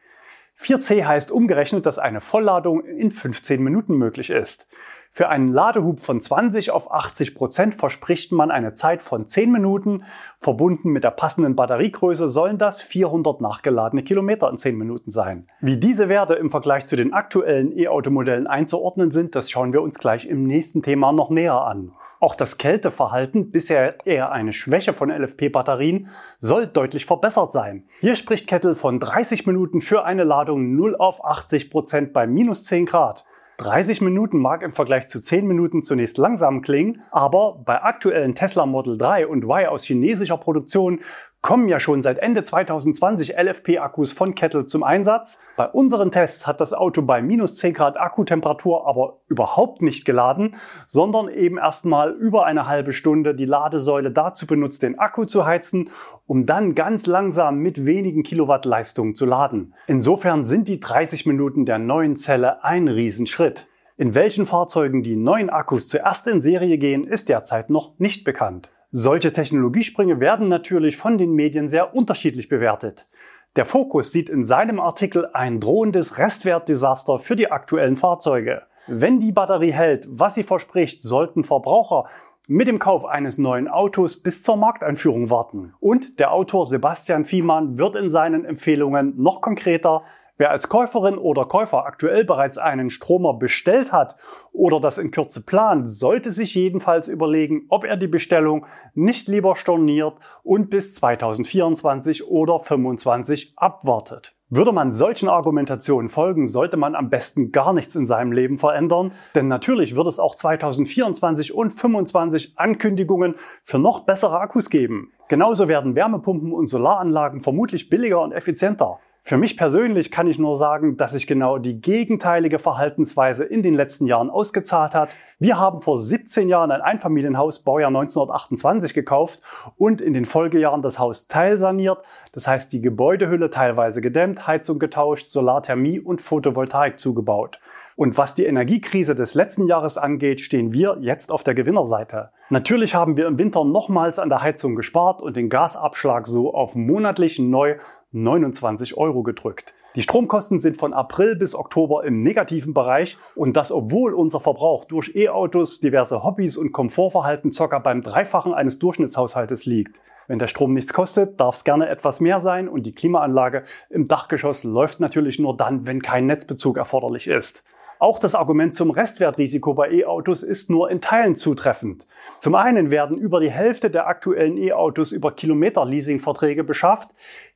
4C 0.58 1.04
heißt 1.04 1.30
umgerechnet, 1.30 1.86
dass 1.86 2.00
eine 2.00 2.22
Vollladung 2.22 2.86
in 2.86 3.12
15 3.12 3.62
Minuten 3.62 3.98
möglich 3.98 4.30
ist. 4.30 4.70
Für 5.16 5.30
einen 5.30 5.48
Ladehub 5.48 6.00
von 6.00 6.20
20 6.20 6.72
auf 6.72 6.92
80 6.92 7.36
Prozent 7.36 7.76
verspricht 7.76 8.32
man 8.32 8.50
eine 8.50 8.74
Zeit 8.74 9.04
von 9.04 9.28
10 9.28 9.52
Minuten. 9.52 10.06
Verbunden 10.40 10.90
mit 10.90 11.04
der 11.04 11.12
passenden 11.12 11.56
Batteriegröße 11.56 12.28
sollen 12.28 12.58
das 12.58 12.82
400 12.82 13.40
nachgeladene 13.40 14.02
Kilometer 14.02 14.50
in 14.50 14.58
10 14.58 14.76
Minuten 14.76 15.12
sein. 15.12 15.48
Wie 15.62 15.78
diese 15.78 16.10
Werte 16.10 16.34
im 16.34 16.50
Vergleich 16.50 16.88
zu 16.88 16.96
den 16.96 17.14
aktuellen 17.14 17.78
E-Auto-Modellen 17.78 18.48
einzuordnen 18.48 19.12
sind, 19.12 19.36
das 19.36 19.52
schauen 19.52 19.72
wir 19.72 19.84
uns 19.84 20.00
gleich 20.00 20.26
im 20.26 20.48
nächsten 20.48 20.82
Thema 20.82 21.12
noch 21.12 21.30
näher 21.30 21.62
an. 21.62 21.92
Auch 22.20 22.34
das 22.34 22.58
Kälteverhalten, 22.58 23.52
bisher 23.52 24.04
eher 24.08 24.32
eine 24.32 24.52
Schwäche 24.52 24.94
von 24.94 25.12
LFP-Batterien, 25.12 26.08
soll 26.40 26.66
deutlich 26.66 27.06
verbessert 27.06 27.52
sein. 27.52 27.86
Hier 28.00 28.16
spricht 28.16 28.48
Kettle 28.48 28.74
von 28.74 29.00
30 29.00 29.46
Minuten 29.46 29.80
für 29.80 30.06
eine 30.06 30.24
Ladung 30.24 30.76
0 30.76 30.96
auf 30.96 31.24
80 31.24 31.70
Prozent 31.70 32.14
bei 32.14 32.26
minus 32.26 32.64
10 32.64 32.88
Grad. 32.88 33.26
30 33.64 34.02
Minuten 34.02 34.40
mag 34.40 34.62
im 34.62 34.74
Vergleich 34.74 35.08
zu 35.08 35.22
10 35.22 35.48
Minuten 35.48 35.84
zunächst 35.84 36.18
langsam 36.18 36.62
klingen, 36.62 37.02
aber 37.12 37.62
bei 37.66 37.82
aktuellen 37.82 38.36
Tesla 38.36 38.66
Model 38.66 38.98
3 38.98 39.28
und 39.28 39.44
Y 39.44 39.68
aus 39.68 39.86
chinesischer 39.86 40.38
Produktion 40.38 41.00
kommen 41.44 41.68
ja 41.68 41.80
schon 41.80 42.02
seit 42.02 42.20
Ende 42.20 42.44
2020 42.44 43.36
LFP-Akkus 43.38 44.14
von 44.14 44.34
Kettle 44.34 44.66
zum 44.66 44.82
Einsatz. 44.82 45.40
Bei 45.58 45.68
unseren 45.68 46.10
Tests 46.10 46.48
hat 46.48 46.62
das 46.62 46.72
Auto 46.72 47.02
bei 47.02 47.22
minus 47.22 47.58
10 47.58 47.74
Grad 47.74 48.00
Akkutemperatur 48.00 48.88
aber 48.88 49.20
überhaupt 49.28 49.82
nicht 49.82 50.06
geladen, 50.06 50.56
sondern 50.88 51.28
eben 51.28 51.58
erstmal 51.58 52.12
über 52.12 52.46
eine 52.46 52.68
halbe 52.68 52.94
Stunde 52.94 53.36
die 53.36 53.46
Ladesäule 53.46 54.10
dazu 54.10 54.48
benutzt, 54.48 54.84
den 54.84 54.98
Akku 54.98 55.26
zu 55.26 55.46
heizen, 55.46 55.90
um 56.26 56.46
dann 56.46 56.76
ganz 56.76 57.08
langsam 57.08 57.60
mit 57.60 57.86
wenigen 57.86 58.24
Kilowatt 58.24 58.64
Leistung 58.64 59.14
zu 59.14 59.26
laden. 59.26 59.74
Insofern 59.88 60.46
sind 60.46 60.70
die 60.70 60.80
30 60.80 61.26
Minuten 61.26 61.66
der 61.66 61.78
neuen 61.78 62.16
Zelle 62.16 62.64
ein 62.64 62.88
Riesenschritt. 62.88 63.68
In 63.98 64.16
welchen 64.16 64.46
Fahrzeugen 64.46 65.04
die 65.04 65.18
neuen 65.18 65.50
Akkus 65.50 65.90
zuerst 65.90 66.26
in 66.26 66.42
Serie 66.42 66.78
gehen, 66.78 67.04
ist 67.04 67.28
derzeit 67.28 67.70
noch 67.70 68.00
nicht 68.00 68.24
bekannt. 68.24 68.72
Solche 68.96 69.34
Technologiesprünge 69.34 70.20
werden 70.20 70.50
natürlich 70.50 70.98
von 70.98 71.18
den 71.18 71.34
Medien 71.34 71.68
sehr 71.68 71.96
unterschiedlich 71.96 72.48
bewertet. 72.48 73.08
Der 73.56 73.66
Fokus 73.66 74.12
sieht 74.12 74.30
in 74.30 74.44
seinem 74.44 74.80
Artikel 74.80 75.28
ein 75.34 75.60
drohendes 75.60 76.20
Restwertdesaster 76.20 77.18
für 77.18 77.36
die 77.36 77.50
aktuellen 77.50 77.96
Fahrzeuge. 77.96 78.62
Wenn 78.86 79.20
die 79.20 79.32
Batterie 79.32 79.72
hält, 79.72 80.06
was 80.08 80.36
sie 80.36 80.44
verspricht, 80.44 81.02
sollten 81.02 81.44
Verbraucher 81.44 82.06
mit 82.48 82.68
dem 82.68 82.78
Kauf 82.78 83.04
eines 83.06 83.40
neuen 83.40 83.68
Autos 83.68 84.22
bis 84.22 84.44
zur 84.44 84.58
Markteinführung 84.58 85.32
warten. 85.32 85.74
Und 85.80 86.20
der 86.20 86.32
Autor 86.32 86.68
Sebastian 86.68 87.26
Fiemann 87.26 87.80
wird 87.80 87.96
in 87.96 88.10
seinen 88.10 88.46
Empfehlungen 88.46 89.20
noch 89.20 89.42
konkreter, 89.42 90.04
Wer 90.38 90.50
als 90.50 90.68
Käuferin 90.68 91.20
oder 91.20 91.46
Käufer 91.46 91.86
aktuell 91.86 92.26
bereits 92.26 92.58
einen 92.58 92.90
Stromer 92.90 93.36
bestellt 93.36 93.92
hat 93.92 94.16
oder 94.52 94.80
das 94.80 94.98
in 94.98 95.12
Kürze 95.12 95.46
plant, 95.46 95.88
sollte 95.88 96.32
sich 96.32 96.56
jedenfalls 96.56 97.08
überlegen, 97.08 97.68
ob 97.70 97.84
er 97.86 97.98
die 97.98 98.08
Bestellung 98.08 98.66
nicht 98.96 99.28
lieber 99.28 99.56
storniert 99.56 100.16
und 100.42 100.72
bis 100.72 100.96
2024 100.96 102.28
oder 102.28 102.58
2025 102.58 103.54
abwartet. 103.58 104.36
Würde 104.50 104.72
man 104.72 104.92
solchen 104.92 105.30
Argumentationen 105.30 106.10
folgen, 106.10 106.48
sollte 106.48 106.78
man 106.78 106.96
am 106.96 107.10
besten 107.10 107.52
gar 107.52 107.74
nichts 107.74 107.94
in 107.94 108.06
seinem 108.06 108.32
Leben 108.32 108.58
verändern, 108.58 109.12
denn 109.36 109.48
natürlich 109.48 109.96
wird 109.96 110.08
es 110.08 110.20
auch 110.20 110.36
2024 110.36 111.54
und 111.54 111.72
2025 111.72 112.54
Ankündigungen 112.58 113.36
für 113.64 113.80
noch 113.80 114.02
bessere 114.02 114.40
Akkus 114.40 114.70
geben. 114.70 115.12
Genauso 115.28 115.68
werden 115.68 115.96
Wärmepumpen 115.96 116.54
und 116.54 116.68
Solaranlagen 116.68 117.42
vermutlich 117.42 117.90
billiger 117.90 118.22
und 118.22 118.32
effizienter. 118.32 119.00
Für 119.26 119.38
mich 119.38 119.56
persönlich 119.56 120.12
kann 120.12 120.28
ich 120.28 120.38
nur 120.38 120.58
sagen, 120.58 120.98
dass 120.98 121.14
sich 121.14 121.28
genau 121.28 121.58
die 121.58 121.80
gegenteilige 121.80 122.60
Verhaltensweise 122.60 123.46
in 123.46 123.64
den 123.64 123.74
letzten 123.74 124.06
Jahren 124.06 124.30
ausgezahlt 124.30 124.94
hat. 124.94 125.12
Wir 125.40 125.58
haben 125.58 125.82
vor 125.82 125.98
17 125.98 126.50
Jahren 126.50 126.72
ein 126.72 126.82
Einfamilienhaus 126.82 127.60
Baujahr 127.60 127.88
1928 127.88 128.94
gekauft 128.94 129.40
und 129.78 130.02
in 130.02 130.12
den 130.12 130.26
Folgejahren 130.26 130.82
das 130.82 131.00
Haus 131.00 131.30
teilsaniert. 131.30 132.04
Das 132.34 132.50
heißt, 132.50 132.74
die 132.74 132.82
Gebäudehülle 132.82 133.50
teilweise 133.50 134.02
gedämmt, 134.02 134.46
Heizung 134.46 134.78
getauscht, 134.78 135.28
Solarthermie 135.28 136.02
und 136.02 136.20
Photovoltaik 136.20 137.00
zugebaut. 137.00 137.62
Und 137.96 138.18
was 138.18 138.34
die 138.34 138.46
Energiekrise 138.46 139.16
des 139.16 139.36
letzten 139.36 139.68
Jahres 139.68 139.98
angeht, 139.98 140.42
stehen 140.42 140.74
wir 140.74 140.98
jetzt 141.02 141.32
auf 141.32 141.44
der 141.44 141.54
Gewinnerseite. 141.54 142.32
Natürlich 142.50 142.96
haben 142.96 143.18
wir 143.18 143.28
im 143.28 143.38
Winter 143.38 143.64
nochmals 143.64 144.20
an 144.20 144.30
der 144.30 144.42
Heizung 144.42 144.76
gespart 144.76 145.22
und 145.22 145.36
den 145.36 145.50
Gasabschlag 145.50 146.26
so 146.26 146.54
auf 146.54 146.76
monatlich 146.76 147.40
neu 147.40 147.78
29 148.12 148.98
Euro 148.98 149.24
gedrückt. 149.24 149.74
Die 149.96 150.02
Stromkosten 150.02 150.58
sind 150.58 150.76
von 150.76 150.92
April 150.92 151.36
bis 151.36 151.54
Oktober 151.54 152.04
im 152.04 152.24
negativen 152.24 152.74
Bereich 152.74 153.18
und 153.36 153.56
das 153.56 153.72
obwohl 153.72 154.16
unser 154.16 154.40
Verbrauch 154.40 154.86
durch 154.86 155.16
E-Autos, 155.16 155.80
diverse 155.80 156.24
Hobbys 156.24 156.58
und 156.58 156.72
Komfortverhalten 156.72 157.52
circa 157.52 157.78
beim 157.78 158.02
Dreifachen 158.02 158.56
eines 158.56 158.80
Durchschnittshaushaltes 158.80 159.68
liegt. 159.68 160.02
Wenn 160.28 160.40
der 160.40 160.48
Strom 160.48 160.74
nichts 160.74 160.94
kostet, 160.94 161.40
darf 161.40 161.58
es 161.58 161.64
gerne 161.64 161.90
etwas 161.90 162.22
mehr 162.22 162.40
sein 162.40 162.68
und 162.68 162.88
die 162.88 162.96
Klimaanlage 162.96 163.66
im 163.92 164.08
Dachgeschoss 164.08 164.64
läuft 164.64 165.00
natürlich 165.00 165.38
nur 165.38 165.56
dann, 165.56 165.86
wenn 165.86 166.02
kein 166.02 166.26
Netzbezug 166.26 166.78
erforderlich 166.78 167.28
ist. 167.28 167.64
Auch 168.00 168.20
das 168.20 168.36
Argument 168.36 168.74
zum 168.74 168.92
Restwertrisiko 168.92 169.74
bei 169.74 169.92
E-Autos 169.92 170.44
ist 170.44 170.70
nur 170.70 170.90
in 170.90 171.02
Teilen 171.02 171.36
zutreffend. 171.36 172.08
Zum 172.40 172.56
einen 172.56 172.92
werden 172.92 173.18
über 173.18 173.40
die 173.40 173.52
Hälfte 173.52 173.90
der 173.90 174.08
aktuellen 174.08 174.58
E-Autos 174.58 175.12
über 175.12 175.32
Kilometer-Leasing-Verträge 175.32 176.64
beschafft. 176.64 177.12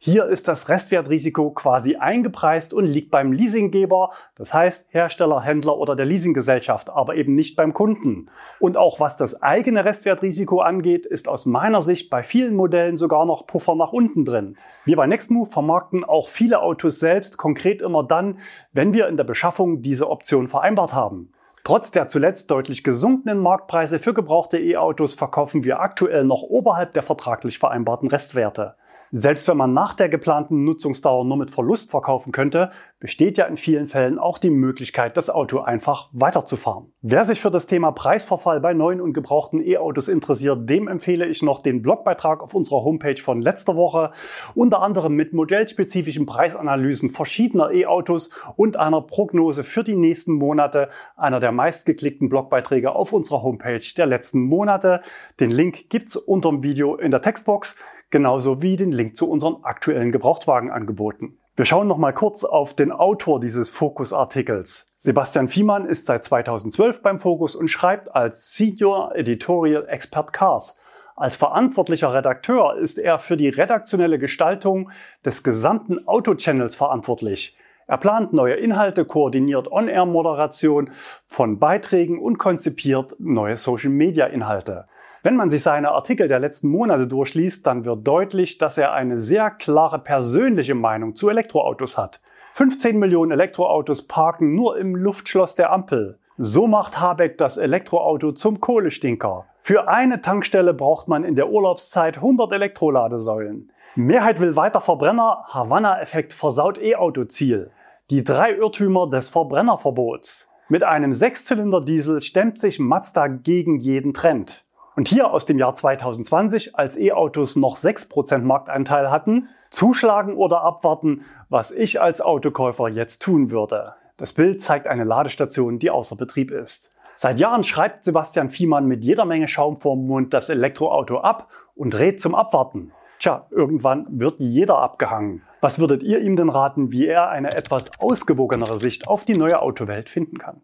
Hier 0.10 0.28
ist 0.28 0.48
das 0.48 0.70
Restwertrisiko 0.70 1.52
quasi 1.52 1.98
eingepreist 1.98 2.74
und 2.74 2.86
liegt 2.86 3.12
beim 3.12 3.34
Leasinggeber, 3.34 4.12
das 4.36 4.54
heißt 4.54 4.88
Hersteller, 4.92 5.42
Händler 5.42 5.78
oder 5.78 5.98
der 5.98 6.06
Leasinggesellschaft, 6.06 6.90
aber 6.90 7.16
eben 7.16 7.36
nicht 7.36 7.58
beim 7.58 7.74
Kunden. 7.74 8.30
Und 8.62 8.78
auch 8.78 9.02
was 9.02 9.18
das 9.18 9.42
eigene 9.42 9.84
Restwertrisiko 9.84 10.62
angeht, 10.62 11.06
ist 11.06 11.28
aus 11.28 11.46
meiner 11.46 11.82
Sicht 11.82 12.10
bei 12.10 12.24
vielen 12.24 12.56
Modellen 12.56 12.96
sogar 12.96 13.26
noch 13.26 13.48
Puffer 13.48 13.76
nach 13.76 13.92
unten 13.92 14.24
drin. 14.24 14.56
Wir 14.86 14.96
bei 14.96 15.08
Nextmove 15.08 15.52
vermarkten 15.52 16.06
auch 16.06 16.30
viele 16.30 16.62
Autos 16.62 17.02
selbst, 17.02 17.38
konkret 17.38 17.82
immer 17.82 18.04
dann, 18.06 18.38
wenn 18.72 18.94
wir 18.94 19.10
in 19.10 19.18
der 19.18 19.26
Beschaffung 19.26 19.82
diese 19.82 20.10
Option 20.10 20.48
vereinbart 20.48 20.94
haben. 20.94 21.34
Trotz 21.66 21.92
der 21.92 22.08
zuletzt 22.08 22.50
deutlich 22.50 22.86
gesunkenen 22.86 23.40
Marktpreise 23.40 24.00
für 24.00 24.14
gebrauchte 24.14 24.58
E-Autos 24.58 25.16
verkaufen 25.16 25.66
wir 25.66 25.82
aktuell 25.82 26.24
noch 26.24 26.44
oberhalb 26.44 26.94
der 26.94 27.04
vertraglich 27.04 27.60
vereinbarten 27.60 28.08
Restwerte. 28.08 28.78
Selbst 29.12 29.48
wenn 29.48 29.58
man 29.58 29.74
nach 29.74 29.94
der 29.94 30.10
geplanten 30.10 30.66
Nutzungsdauer 30.66 31.24
nur 31.24 31.38
mit 31.38 31.50
Verlust 31.50 31.92
verkaufen 31.92 32.34
könnte, 32.34 32.72
besteht 33.00 33.38
ja 33.38 33.46
in 33.46 33.56
vielen 33.56 33.88
Fällen 33.88 34.20
auch 34.20 34.38
die 34.38 34.50
Möglichkeit, 34.50 35.16
das 35.16 35.30
Auto 35.30 35.60
einfach 35.60 36.10
weiterzufahren. 36.12 36.92
Wer 37.02 37.24
sich 37.24 37.40
für 37.40 37.50
das 37.50 37.68
Thema 37.68 37.92
Preisverfall 37.92 38.60
bei 38.60 38.74
neuen 38.74 39.00
und 39.00 39.14
gebrauchten 39.14 39.66
E-Autos 39.66 40.10
interessiert, 40.10 40.70
dem 40.70 40.90
empfehle 40.90 41.26
ich 41.26 41.42
noch 41.42 41.62
den 41.62 41.82
Blogbeitrag 41.82 42.44
auf 42.44 42.54
unserer 42.54 42.84
Homepage 42.84 43.22
von 43.22 43.42
letzter 43.42 43.78
Woche, 43.78 44.12
unter 44.56 44.82
anderem 44.82 45.14
mit 45.14 45.32
modellspezifischen 45.32 46.26
Preisanalysen 46.26 47.10
verschiedener 47.10 47.72
E-Autos 47.72 48.30
und 48.58 48.76
einer 48.76 49.02
Prognose 49.02 49.64
für 49.64 49.86
die 49.86 49.96
nächsten 49.96 50.34
Monate, 50.34 50.90
einer 51.16 51.40
der 51.40 51.54
meistgeklickten 51.54 52.28
Blogbeiträge 52.28 52.94
auf 52.94 53.14
unserer 53.14 53.42
Homepage 53.42 53.80
der 53.96 54.06
letzten 54.06 54.42
Monate. 54.42 55.00
Den 55.40 55.52
Link 55.52 55.90
gibt's 55.90 56.18
unter 56.18 56.50
dem 56.50 56.62
Video 56.62 56.96
in 56.96 57.12
der 57.12 57.22
Textbox 57.22 57.76
genauso 58.10 58.62
wie 58.62 58.76
den 58.76 58.92
Link 58.92 59.16
zu 59.16 59.30
unseren 59.30 59.64
aktuellen 59.64 60.12
Gebrauchtwagenangeboten. 60.12 61.40
Wir 61.56 61.66
schauen 61.66 61.88
noch 61.88 61.98
mal 61.98 62.14
kurz 62.14 62.44
auf 62.44 62.76
den 62.76 62.92
Autor 62.92 63.40
dieses 63.40 63.70
Focus-Artikels. 63.72 64.94
Sebastian 64.96 65.48
Fiemann 65.48 65.88
ist 65.88 66.06
seit 66.06 66.24
2012 66.24 67.02
beim 67.02 67.20
Focus 67.20 67.56
und 67.56 67.68
schreibt 67.68 68.14
als 68.14 68.56
Senior 68.56 69.16
Editorial 69.16 69.88
Expert 69.88 70.34
Cars. 70.34 70.78
Als 71.16 71.36
verantwortlicher 71.36 72.14
Redakteur 72.14 72.78
ist 72.78 73.00
er 73.00 73.18
für 73.18 73.38
die 73.38 73.50
redaktionelle 73.50 74.20
Gestaltung 74.20 74.92
des 75.26 75.42
gesamten 75.42 76.08
Auto-Channels 76.08 76.76
verantwortlich. 76.76 77.58
Er 77.88 77.98
plant 77.98 78.34
neue 78.34 78.54
Inhalte, 78.54 79.06
koordiniert 79.06 79.72
On-Air-Moderation 79.72 80.92
von 81.26 81.58
Beiträgen 81.58 82.20
und 82.20 82.38
konzipiert 82.38 83.16
neue 83.18 83.56
Social-Media-Inhalte. 83.56 84.88
Wenn 85.28 85.36
man 85.36 85.50
sich 85.50 85.62
seine 85.62 85.92
Artikel 85.92 86.30
der 86.30 86.40
letzten 86.40 86.70
Monate 86.70 87.06
durchliest, 87.06 87.68
dann 87.68 87.84
wird 87.84 88.08
deutlich, 88.08 88.60
dass 88.60 88.78
er 88.78 88.94
eine 88.94 89.18
sehr 89.20 89.52
klare 89.52 90.00
persönliche 90.00 90.74
Meinung 90.74 91.16
zu 91.16 91.28
Elektroautos 91.28 91.98
hat. 91.98 92.22
15 92.54 92.98
Millionen 92.98 93.32
Elektroautos 93.32 94.08
parken 94.08 94.56
nur 94.56 94.78
im 94.78 94.96
Luftschloss 94.96 95.56
der 95.56 95.74
Ampel. 95.74 96.18
So 96.38 96.66
macht 96.66 97.02
Habeck 97.02 97.38
das 97.38 97.58
Elektroauto 97.58 98.32
zum 98.32 98.62
Kohlestinker. 98.62 99.44
Für 99.60 99.90
eine 99.90 100.22
Tankstelle 100.22 100.74
braucht 100.74 101.10
man 101.10 101.26
in 101.26 101.36
der 101.36 101.50
Urlaubszeit 101.50 102.16
100 102.16 102.54
Elektroladesäulen. 102.54 103.70
Mehrheit 103.96 104.40
will 104.40 104.56
weiter 104.56 104.80
Verbrenner, 104.80 105.44
Havanna-Effekt 105.50 106.32
versaut 106.32 106.82
E-Auto-Ziel. 106.82 107.72
Die 108.12 108.24
drei 108.24 108.54
Irrtümer 108.54 109.10
des 109.10 109.28
Verbrennerverbots. 109.28 110.50
Mit 110.70 110.84
einem 110.84 111.12
Sechszylinder-Diesel 111.12 112.22
stemmt 112.22 112.60
sich 112.60 112.80
Mazda 112.80 113.28
gegen 113.28 113.78
jeden 113.78 114.14
Trend. 114.14 114.64
Und 114.98 115.10
hier 115.10 115.30
aus 115.30 115.46
dem 115.46 115.60
Jahr 115.60 115.76
2020, 115.76 116.76
als 116.76 116.98
E-Autos 116.98 117.56
noch 117.56 117.78
6% 117.78 118.40
Marktanteil 118.40 119.12
hatten, 119.12 119.48
zuschlagen 119.70 120.36
oder 120.36 120.64
abwarten, 120.64 121.22
was 121.50 121.70
ich 121.70 122.02
als 122.02 122.20
Autokäufer 122.20 122.90
jetzt 122.90 123.22
tun 123.22 123.52
würde. 123.52 123.94
Das 124.18 124.34
Bild 124.34 124.60
zeigt 124.60 124.88
eine 124.88 125.04
Ladestation, 125.04 125.78
die 125.78 125.92
außer 125.92 126.16
Betrieb 126.16 126.50
ist. 126.50 126.90
Seit 127.14 127.40
Jahren 127.40 127.64
schreibt 127.64 128.06
Sebastian 128.06 128.50
Fiemann 128.50 128.88
mit 128.88 129.04
jeder 129.04 129.26
Menge 129.26 129.48
Schaum 129.48 129.78
vorm 129.78 130.08
Mund 130.08 130.34
das 130.34 130.50
Elektroauto 130.50 131.20
ab 131.20 131.52
und 131.76 131.94
rät 131.94 132.20
zum 132.20 132.34
Abwarten. 132.34 132.92
Tja, 133.20 133.46
irgendwann 133.52 134.08
wird 134.10 134.40
jeder 134.40 134.80
abgehangen. 134.80 135.44
Was 135.62 135.78
würdet 135.78 136.02
ihr 136.02 136.22
ihm 136.22 136.36
denn 136.36 136.50
raten, 136.50 136.92
wie 136.92 137.06
er 137.06 137.30
eine 137.30 137.52
etwas 137.52 138.00
ausgewogenere 138.00 138.80
Sicht 138.80 139.08
auf 139.08 139.26
die 139.26 139.38
neue 139.38 139.62
Autowelt 139.62 140.10
finden 140.10 140.40
kann? 140.40 140.62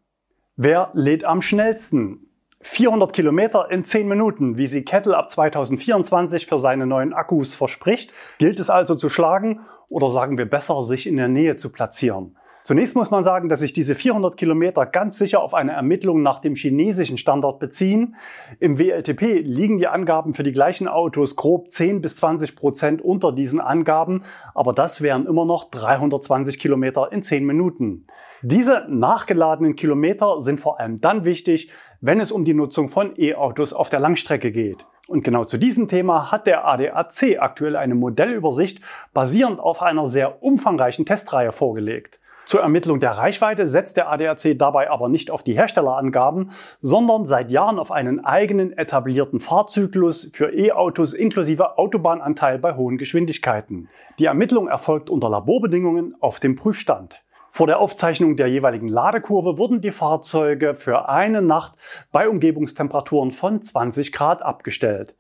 Wer 0.55 0.89
lädt 0.93 1.23
am 1.23 1.43
schnellsten? 1.43 2.32
400 2.63 3.11
Kilometer 3.11 3.69
in 3.69 3.83
10 3.83 4.07
Minuten, 4.07 4.57
wie 4.57 4.67
sie 4.67 4.85
Kettle 4.85 5.17
ab 5.17 5.29
2024 5.29 6.47
für 6.47 6.59
seine 6.59 6.87
neuen 6.87 7.13
Akkus 7.13 7.55
verspricht. 7.55 8.11
Gilt 8.39 8.59
es 8.59 8.69
also 8.69 8.95
zu 8.95 9.09
schlagen 9.09 9.61
oder 9.89 10.09
sagen 10.09 10.37
wir 10.37 10.49
besser, 10.49 10.81
sich 10.83 11.05
in 11.05 11.17
der 11.17 11.27
Nähe 11.27 11.57
zu 11.57 11.71
platzieren? 11.71 12.37
Zunächst 12.63 12.95
muss 12.95 13.11
man 13.11 13.25
sagen, 13.25 13.49
dass 13.49 13.59
sich 13.59 13.73
diese 13.73 13.93
400 13.93 14.37
Kilometer 14.37 14.85
ganz 14.85 15.17
sicher 15.17 15.41
auf 15.41 15.53
eine 15.53 15.73
Ermittlung 15.73 16.21
nach 16.21 16.39
dem 16.39 16.55
chinesischen 16.55 17.17
Standard 17.17 17.59
beziehen. 17.59 18.15
Im 18.61 18.79
WLTP 18.79 19.41
liegen 19.41 19.79
die 19.79 19.87
Angaben 19.87 20.33
für 20.33 20.43
die 20.43 20.53
gleichen 20.53 20.87
Autos 20.87 21.35
grob 21.35 21.71
10 21.71 21.99
bis 21.99 22.15
20 22.15 22.55
Prozent 22.55 23.01
unter 23.01 23.33
diesen 23.33 23.59
Angaben, 23.59 24.21
aber 24.55 24.71
das 24.71 25.01
wären 25.01 25.25
immer 25.25 25.43
noch 25.43 25.65
320 25.71 26.57
Kilometer 26.57 27.11
in 27.11 27.21
10 27.21 27.45
Minuten. 27.45 28.07
Diese 28.41 28.85
nachgeladenen 28.87 29.75
Kilometer 29.75 30.41
sind 30.41 30.61
vor 30.61 30.79
allem 30.79 31.01
dann 31.01 31.25
wichtig, 31.25 31.69
wenn 31.99 32.21
es 32.21 32.31
um 32.31 32.45
die 32.45 32.53
Nutzung 32.53 32.87
von 32.87 33.13
E-Autos 33.17 33.73
auf 33.73 33.89
der 33.89 33.99
Langstrecke 33.99 34.53
geht. 34.53 34.85
Und 35.09 35.25
genau 35.25 35.43
zu 35.43 35.57
diesem 35.57 35.89
Thema 35.89 36.31
hat 36.31 36.47
der 36.47 36.65
ADAC 36.65 37.37
aktuell 37.39 37.75
eine 37.75 37.95
Modellübersicht 37.95 38.79
basierend 39.13 39.59
auf 39.59 39.81
einer 39.81 40.05
sehr 40.05 40.41
umfangreichen 40.41 41.05
Testreihe 41.05 41.51
vorgelegt. 41.51 42.21
Zur 42.53 42.61
Ermittlung 42.61 42.99
der 42.99 43.17
Reichweite 43.17 43.65
setzt 43.65 43.97
der 43.97 44.11
ADAC 44.11 44.55
dabei 44.59 44.91
aber 44.91 45.09
nicht 45.09 45.31
auf 45.31 45.41
die 45.41 45.55
Herstellerangaben, 45.55 46.51
sondern 46.81 47.25
seit 47.25 47.49
Jahren 47.49 47.79
auf 47.79 47.91
einen 47.91 48.23
eigenen 48.23 48.77
etablierten 48.77 49.39
Fahrzyklus 49.39 50.29
für 50.35 50.53
E-Autos 50.53 51.13
inklusive 51.13 51.79
Autobahnanteil 51.79 52.59
bei 52.59 52.75
hohen 52.75 52.99
Geschwindigkeiten. 52.99 53.89
Die 54.19 54.25
Ermittlung 54.25 54.67
erfolgt 54.67 55.09
unter 55.09 55.31
Laborbedingungen 55.31 56.15
auf 56.19 56.39
dem 56.39 56.55
Prüfstand. 56.55 57.23
Vor 57.49 57.65
der 57.65 57.79
Aufzeichnung 57.79 58.37
der 58.37 58.47
jeweiligen 58.47 58.87
Ladekurve 58.87 59.57
wurden 59.57 59.81
die 59.81 59.89
Fahrzeuge 59.89 60.75
für 60.75 61.09
eine 61.09 61.41
Nacht 61.41 61.73
bei 62.11 62.29
Umgebungstemperaturen 62.29 63.31
von 63.31 63.63
20 63.63 64.11
Grad 64.11 64.43
abgestellt. 64.43 65.15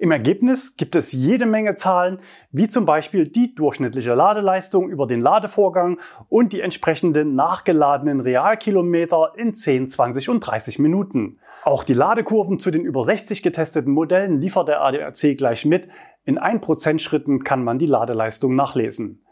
Im 0.00 0.12
Ergebnis 0.12 0.76
gibt 0.76 0.94
es 0.94 1.10
jede 1.10 1.44
Menge 1.44 1.74
Zahlen, 1.74 2.20
wie 2.52 2.68
zum 2.68 2.86
Beispiel 2.86 3.26
die 3.26 3.56
durchschnittliche 3.56 4.14
Ladeleistung 4.14 4.88
über 4.90 5.08
den 5.08 5.20
Ladevorgang 5.20 5.98
und 6.28 6.52
die 6.52 6.60
entsprechenden 6.60 7.34
nachgeladenen 7.34 8.20
Realkilometer 8.20 9.32
in 9.36 9.56
10, 9.56 9.88
20 9.88 10.28
und 10.28 10.38
30 10.38 10.78
Minuten. 10.78 11.40
Auch 11.64 11.82
die 11.82 11.94
Ladekurven 11.94 12.60
zu 12.60 12.70
den 12.70 12.84
über 12.84 13.02
60 13.02 13.42
getesteten 13.42 13.92
Modellen 13.92 14.38
liefert 14.38 14.68
der 14.68 14.82
ADAC 14.82 15.36
gleich 15.36 15.64
mit. 15.64 15.88
In 16.24 16.38
1% 16.38 17.00
Schritten 17.00 17.42
kann 17.42 17.64
man 17.64 17.78
die 17.78 17.86
Ladeleistung 17.86 18.54
nachlesen. 18.54 19.24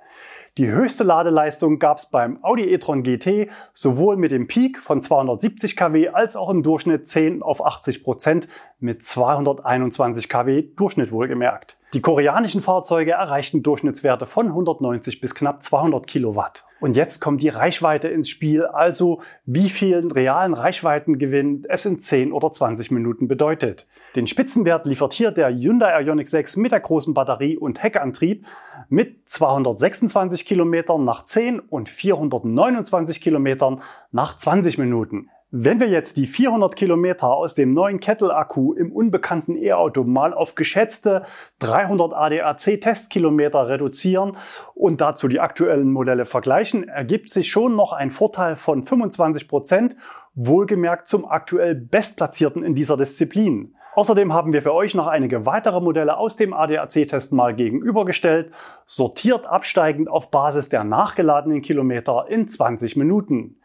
Die 0.59 0.71
höchste 0.71 1.05
Ladeleistung 1.05 1.79
gab 1.79 1.99
es 1.99 2.07
beim 2.07 2.43
Audi 2.43 2.73
e-tron 2.73 3.03
GT 3.03 3.51
sowohl 3.75 4.17
mit 4.17 4.33
dem 4.33 4.47
Peak 4.47 4.79
von 4.79 5.03
270 5.03 5.77
kW 5.77 6.09
als 6.09 6.35
auch 6.35 6.49
im 6.49 6.63
Durchschnitt 6.63 7.07
10 7.07 7.43
auf 7.43 7.63
80 7.63 8.03
Prozent 8.03 8.49
mit 8.81 9.03
221 9.03 10.31
kW 10.31 10.63
Durchschnitt 10.75 11.13
wohlgemerkt. 11.13 11.77
Die 11.97 12.03
koreanischen 12.03 12.61
Fahrzeuge 12.61 13.13
erreichten 13.13 13.63
Durchschnittswerte 13.63 14.27
von 14.27 14.49
190 14.49 15.19
bis 15.23 15.35
knapp 15.35 15.63
200 15.63 16.07
Kilowatt. 16.07 16.67
Und 16.79 16.95
jetzt 16.95 17.23
kommt 17.23 17.41
die 17.41 17.49
Reichweite 17.49 18.09
ins 18.09 18.29
Spiel, 18.29 18.67
also 18.67 19.23
wie 19.47 19.71
vielen 19.71 20.11
realen 20.11 20.53
Reichweitengewinn 20.53 21.65
es 21.71 21.87
in 21.87 21.99
10 21.99 22.33
oder 22.33 22.53
20 22.53 22.91
Minuten 22.91 23.29
bedeutet. 23.29 23.87
Den 24.15 24.27
Spitzenwert 24.27 24.85
liefert 24.85 25.15
hier 25.15 25.31
der 25.31 25.49
Hyundai 25.49 26.03
Ioniq 26.03 26.29
6 26.29 26.59
mit 26.59 26.73
der 26.73 26.81
großen 26.81 27.15
Batterie 27.15 27.57
und 27.57 27.83
Heckantrieb 27.83 28.45
mit 28.91 29.31
226 29.31 30.45
Kilometern 30.45 31.03
nach 31.03 31.25
10 31.25 31.61
und 31.61 31.89
429 31.89 33.23
Kilometern 33.23 33.81
nach 34.13 34.37
20 34.37 34.77
Minuten. 34.77 35.31
Wenn 35.53 35.79
wir 35.79 35.87
jetzt 35.87 36.17
die 36.17 36.27
400 36.27 36.75
Kilometer 36.75 37.29
aus 37.29 37.55
dem 37.55 37.73
neuen 37.73 38.01
Kettle-Akku 38.01 38.73
im 38.73 38.91
unbekannten 38.91 39.57
E-Auto 39.57 40.03
mal 40.03 40.35
auf 40.35 40.57
geschätzte 40.57 41.23
300 41.61 42.13
ADAC-Testkilometer 42.15 43.69
reduzieren 43.69 44.37
und 44.75 45.01
dazu 45.01 45.29
die 45.29 45.39
aktuellen 45.39 45.93
Modelle 45.93 46.27
vergleichen, 46.27 46.89
ergibt 46.89 47.31
sich 47.31 47.49
schon 47.49 47.77
noch 47.77 47.93
ein 47.93 48.11
Vorteil 48.11 48.57
von 48.57 48.83
25 48.83 49.47
Prozent, 49.47 49.97
wohlgemerkt 50.35 51.07
zum 51.07 51.25
aktuell 51.25 51.77
bestplatzierten 51.77 52.65
in 52.65 52.75
dieser 52.75 52.97
Disziplin. 52.97 53.77
Außerdem 53.95 54.33
haben 54.33 54.53
wir 54.53 54.63
für 54.63 54.75
euch 54.75 54.97
noch 54.97 55.07
einige 55.07 55.47
weitere 55.47 55.81
Modelle 55.81 56.19
aus 56.19 56.35
dem 56.35 56.55
ADAC-Test 56.55 57.33
mal 57.33 57.55
gegenübergestellt, 57.55 58.53
sortiert 58.85 59.47
absteigend 59.47 60.09
auf 60.11 60.33
Basis 60.33 60.69
der 60.69 60.83
nachgeladenen 60.83 61.63
Kilometer 61.63 62.27
in 62.29 62.49
20 62.49 62.97
Minuten. 62.97 63.61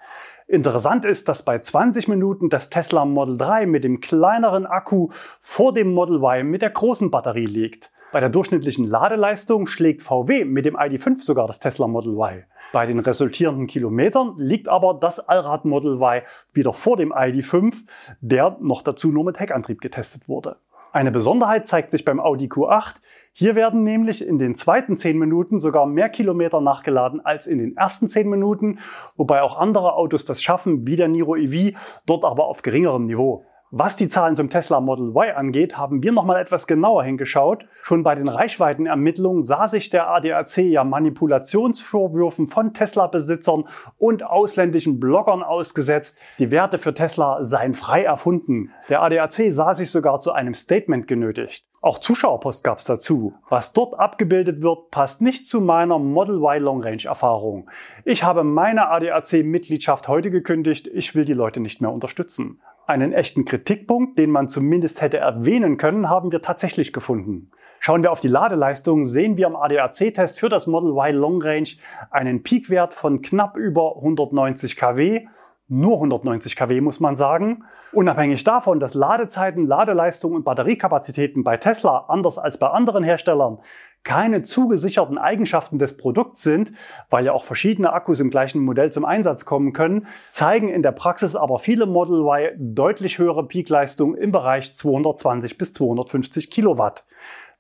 Interessant 0.52 1.06
ist, 1.06 1.30
dass 1.30 1.44
bei 1.44 1.60
20 1.60 2.10
Minuten 2.10 2.50
das 2.50 2.70
Tesla 2.70 3.06
Model 3.06 3.38
3 3.38 3.66
mit 3.68 3.86
dem 3.86 4.02
kleineren 4.02 4.66
Akku 4.66 5.08
vor 5.40 5.74
dem 5.74 5.94
Model 5.94 6.18
Y 6.18 6.44
mit 6.46 6.62
der 6.62 6.72
großen 6.72 7.10
Batterie 7.10 7.46
liegt. 7.46 7.90
Bei 8.12 8.20
der 8.20 8.28
durchschnittlichen 8.28 8.84
Ladeleistung 8.84 9.66
schlägt 9.66 10.02
VW 10.02 10.44
mit 10.44 10.66
dem 10.66 10.76
ID5 10.76 11.22
sogar 11.22 11.48
das 11.48 11.62
Tesla 11.62 11.88
Model 11.88 12.16
Y. 12.16 12.44
Bei 12.74 12.86
den 12.86 13.00
resultierenden 13.00 13.68
Kilometern 13.68 14.34
liegt 14.36 14.68
aber 14.68 14.94
das 14.94 15.26
Allrad 15.26 15.64
Model 15.64 15.94
Y 16.02 16.22
wieder 16.52 16.74
vor 16.74 16.98
dem 16.98 17.14
ID5, 17.14 17.74
der 18.20 18.58
noch 18.60 18.82
dazu 18.82 19.08
nur 19.08 19.24
mit 19.24 19.40
Heckantrieb 19.40 19.80
getestet 19.80 20.28
wurde. 20.28 20.58
Eine 20.94 21.12
Besonderheit 21.12 21.68
zeigt 21.68 21.92
sich 21.92 22.04
beim 22.04 22.20
Audi 22.20 22.48
Q8. 22.48 22.96
Hier 23.32 23.56
werden 23.56 23.84
nämlich 23.84 24.28
in 24.28 24.40
den 24.40 24.56
zweiten 24.56 24.98
10 24.98 25.18
Minuten 25.18 25.62
sogar 25.62 25.86
mehr 25.86 26.10
Kilometer 26.10 26.60
nachgeladen 26.60 27.24
als 27.24 27.48
in 27.48 27.60
den 27.60 27.78
ersten 27.78 28.10
10 28.10 28.30
Minuten, 28.30 28.80
wobei 29.16 29.42
auch 29.42 29.58
andere 29.58 29.94
Autos 29.94 30.26
das 30.26 30.44
schaffen, 30.44 30.86
wie 30.86 30.98
der 30.98 31.08
Niro 31.08 31.38
EV, 31.38 31.78
dort 32.06 32.26
aber 32.26 32.48
auf 32.48 32.62
geringerem 32.62 33.06
Niveau. 33.06 33.46
Was 33.74 33.96
die 33.96 34.10
Zahlen 34.10 34.36
zum 34.36 34.50
Tesla 34.50 34.82
Model 34.82 35.16
Y 35.16 35.34
angeht, 35.34 35.78
haben 35.78 36.04
wir 36.04 36.12
nochmal 36.12 36.42
etwas 36.42 36.68
genauer 36.68 37.06
hingeschaut. 37.06 37.68
Schon 37.84 38.04
bei 38.04 38.16
den 38.16 38.28
Reichweitenermittlungen 38.28 39.46
sah 39.46 39.70
sich 39.70 39.90
der 39.90 40.10
ADAC 40.10 40.58
ja 40.58 40.84
Manipulationsvorwürfen 40.84 42.48
von 42.48 42.74
Tesla-Besitzern 42.74 43.64
und 43.98 44.24
ausländischen 44.24 45.00
Bloggern 45.00 45.42
ausgesetzt. 45.42 46.18
Die 46.38 46.52
Werte 46.52 46.80
für 46.80 46.94
Tesla 46.94 47.46
seien 47.46 47.74
frei 47.74 48.04
erfunden. 48.04 48.74
Der 48.90 49.04
ADAC 49.04 49.54
sah 49.54 49.74
sich 49.74 49.90
sogar 49.90 50.20
zu 50.20 50.34
einem 50.34 50.54
Statement 50.54 51.08
genötigt. 51.08 51.64
Auch 51.80 51.98
Zuschauerpost 51.98 52.66
gab's 52.66 52.84
dazu. 52.84 53.36
Was 53.48 53.72
dort 53.72 53.98
abgebildet 53.98 54.62
wird, 54.62 54.92
passt 54.92 55.22
nicht 55.22 55.48
zu 55.48 55.62
meiner 55.62 55.98
Model 55.98 56.36
Y 56.36 56.62
Long 56.62 56.84
Range 56.84 57.06
Erfahrung. 57.06 57.70
Ich 58.04 58.26
habe 58.26 58.44
meine 58.44 58.90
ADAC-Mitgliedschaft 58.90 60.10
heute 60.10 60.30
gekündigt. 60.30 60.88
Ich 60.88 61.16
will 61.16 61.24
die 61.24 61.34
Leute 61.34 61.62
nicht 61.62 61.80
mehr 61.80 61.92
unterstützen. 61.92 62.60
Einen 62.88 63.14
echten 63.14 63.46
Kritikpunkt, 63.46 64.18
den 64.18 64.32
man 64.32 64.50
zumindest 64.50 65.02
hätte 65.02 65.18
erwähnen 65.18 65.78
können, 65.78 66.10
haben 66.10 66.32
wir 66.32 66.42
tatsächlich 66.42 66.94
gefunden. 66.94 67.52
Schauen 67.80 68.04
wir 68.04 68.12
auf 68.12 68.22
die 68.22 68.28
Ladeleistung, 68.28 69.06
sehen 69.06 69.38
wir 69.38 69.48
am 69.48 69.56
ADAC-Test 69.56 70.40
für 70.40 70.50
das 70.50 70.68
Model 70.68 70.92
Y 70.92 71.16
Long 71.16 71.42
Range 71.42 71.70
einen 72.12 72.44
Peakwert 72.44 72.94
von 72.94 73.22
knapp 73.22 73.58
über 73.58 73.96
190 73.98 74.76
kW 74.76 75.26
nur 75.72 75.96
190 75.96 76.58
kW, 76.58 76.82
muss 76.82 77.00
man 77.00 77.16
sagen. 77.16 77.64
Unabhängig 77.94 78.44
davon, 78.44 78.82
dass 78.82 78.94
Ladezeiten, 78.94 79.66
Ladeleistung 79.66 80.34
und 80.34 80.44
Batteriekapazitäten 80.44 81.46
bei 81.46 81.56
Tesla, 81.56 82.06
anders 82.10 82.38
als 82.38 82.58
bei 82.58 82.68
anderen 82.68 83.06
Herstellern, 83.06 83.60
keine 84.04 84.42
zugesicherten 84.42 85.18
Eigenschaften 85.18 85.80
des 85.80 85.96
Produkts 85.96 86.44
sind, 86.44 86.74
weil 87.10 87.24
ja 87.24 87.32
auch 87.32 87.46
verschiedene 87.46 87.94
Akkus 87.94 88.20
im 88.20 88.30
gleichen 88.30 88.62
Modell 88.62 88.92
zum 88.92 89.06
Einsatz 89.06 89.46
kommen 89.46 89.72
können, 89.72 90.08
zeigen 90.30 90.68
in 90.68 90.82
der 90.82 90.92
Praxis 90.92 91.38
aber 91.38 91.58
viele 91.58 91.86
Model 91.86 92.20
Y 92.22 92.54
deutlich 92.58 93.18
höhere 93.18 93.48
Peakleistung 93.48 94.16
im 94.16 94.34
Bereich 94.34 94.76
220 94.76 95.58
bis 95.58 95.72
250 95.72 96.52
Kilowatt. 96.52 97.06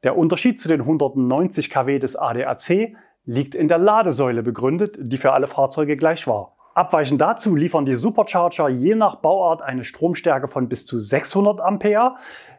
Der 0.03 0.17
Unterschied 0.17 0.59
zu 0.59 0.67
den 0.67 0.81
190 0.81 1.69
kW 1.69 1.97
des 1.99 2.17
ADAC 2.17 2.93
liegt 3.23 3.55
in 3.55 3.69
der 3.69 3.77
Ladesäule 3.77 4.43
begründet, 4.43 4.97
die 4.99 5.17
für 5.17 5.31
alle 5.31 5.47
Fahrzeuge 5.47 5.95
gleich 5.95 6.27
war. 6.27 6.57
Abweichend 6.81 7.21
dazu 7.21 7.55
liefern 7.55 7.85
die 7.85 7.93
Supercharger 7.93 8.67
je 8.67 8.95
nach 8.95 9.17
Bauart 9.17 9.61
eine 9.61 9.83
Stromstärke 9.83 10.47
von 10.47 10.67
bis 10.67 10.83
zu 10.83 10.97
600 10.97 11.61
Ampere, 11.61 12.15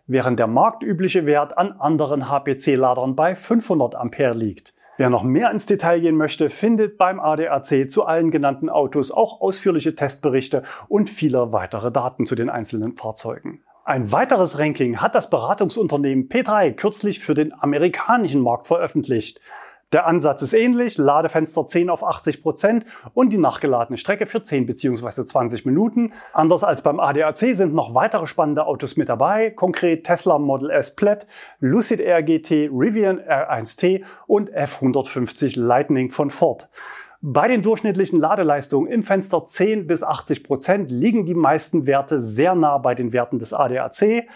während 0.06 0.38
der 0.38 0.46
marktübliche 0.46 1.26
Wert 1.26 1.58
an 1.58 1.72
anderen 1.72 2.30
HPC-Ladern 2.30 3.16
bei 3.16 3.34
500 3.34 3.96
Ampere 3.96 4.38
liegt. 4.38 4.74
Wer 4.96 5.10
noch 5.10 5.24
mehr 5.24 5.50
ins 5.50 5.66
Detail 5.66 5.98
gehen 5.98 6.16
möchte, 6.16 6.50
findet 6.50 6.98
beim 6.98 7.18
ADAC 7.18 7.90
zu 7.90 8.04
allen 8.04 8.30
genannten 8.30 8.68
Autos 8.68 9.10
auch 9.10 9.40
ausführliche 9.40 9.96
Testberichte 9.96 10.62
und 10.86 11.10
viele 11.10 11.50
weitere 11.50 11.90
Daten 11.90 12.24
zu 12.24 12.36
den 12.36 12.48
einzelnen 12.48 12.96
Fahrzeugen. 12.96 13.64
Ein 13.84 14.12
weiteres 14.12 14.60
Ranking 14.60 14.98
hat 14.98 15.16
das 15.16 15.30
Beratungsunternehmen 15.30 16.28
P3 16.28 16.74
kürzlich 16.74 17.18
für 17.18 17.34
den 17.34 17.52
amerikanischen 17.52 18.40
Markt 18.40 18.68
veröffentlicht. 18.68 19.40
Der 19.92 20.06
Ansatz 20.06 20.40
ist 20.40 20.54
ähnlich, 20.54 20.96
Ladefenster 20.96 21.66
10 21.66 21.90
auf 21.90 22.02
80 22.02 22.42
Prozent 22.42 22.86
und 23.12 23.30
die 23.30 23.36
nachgeladene 23.38 23.98
Strecke 23.98 24.24
für 24.24 24.42
10 24.42 24.64
bzw. 24.64 25.24
20 25.26 25.66
Minuten. 25.66 26.12
Anders 26.32 26.64
als 26.64 26.80
beim 26.80 26.98
ADAC 26.98 27.36
sind 27.36 27.74
noch 27.74 27.94
weitere 27.94 28.26
spannende 28.26 28.64
Autos 28.66 28.96
mit 28.96 29.10
dabei, 29.10 29.50
konkret 29.50 30.04
Tesla 30.04 30.38
Model 30.38 30.70
S 30.70 30.96
Plaid, 30.96 31.26
Lucid 31.60 32.00
Air 32.00 32.22
GT, 32.22 32.70
Rivian 32.72 33.20
R1T 33.20 34.02
und 34.26 34.50
F150 34.50 35.60
Lightning 35.60 36.10
von 36.10 36.30
Ford. 36.30 36.70
Bei 37.24 37.46
den 37.46 37.62
durchschnittlichen 37.62 38.18
Ladeleistungen 38.18 38.90
im 38.90 39.04
Fenster 39.04 39.46
10 39.46 39.86
bis 39.86 40.02
80 40.02 40.42
Prozent 40.42 40.90
liegen 40.90 41.24
die 41.24 41.36
meisten 41.36 41.86
Werte 41.86 42.18
sehr 42.18 42.56
nah 42.56 42.78
bei 42.78 42.96
den 42.96 43.12
Werten 43.12 43.38
des 43.38 43.52
ADAC. 43.52 44.26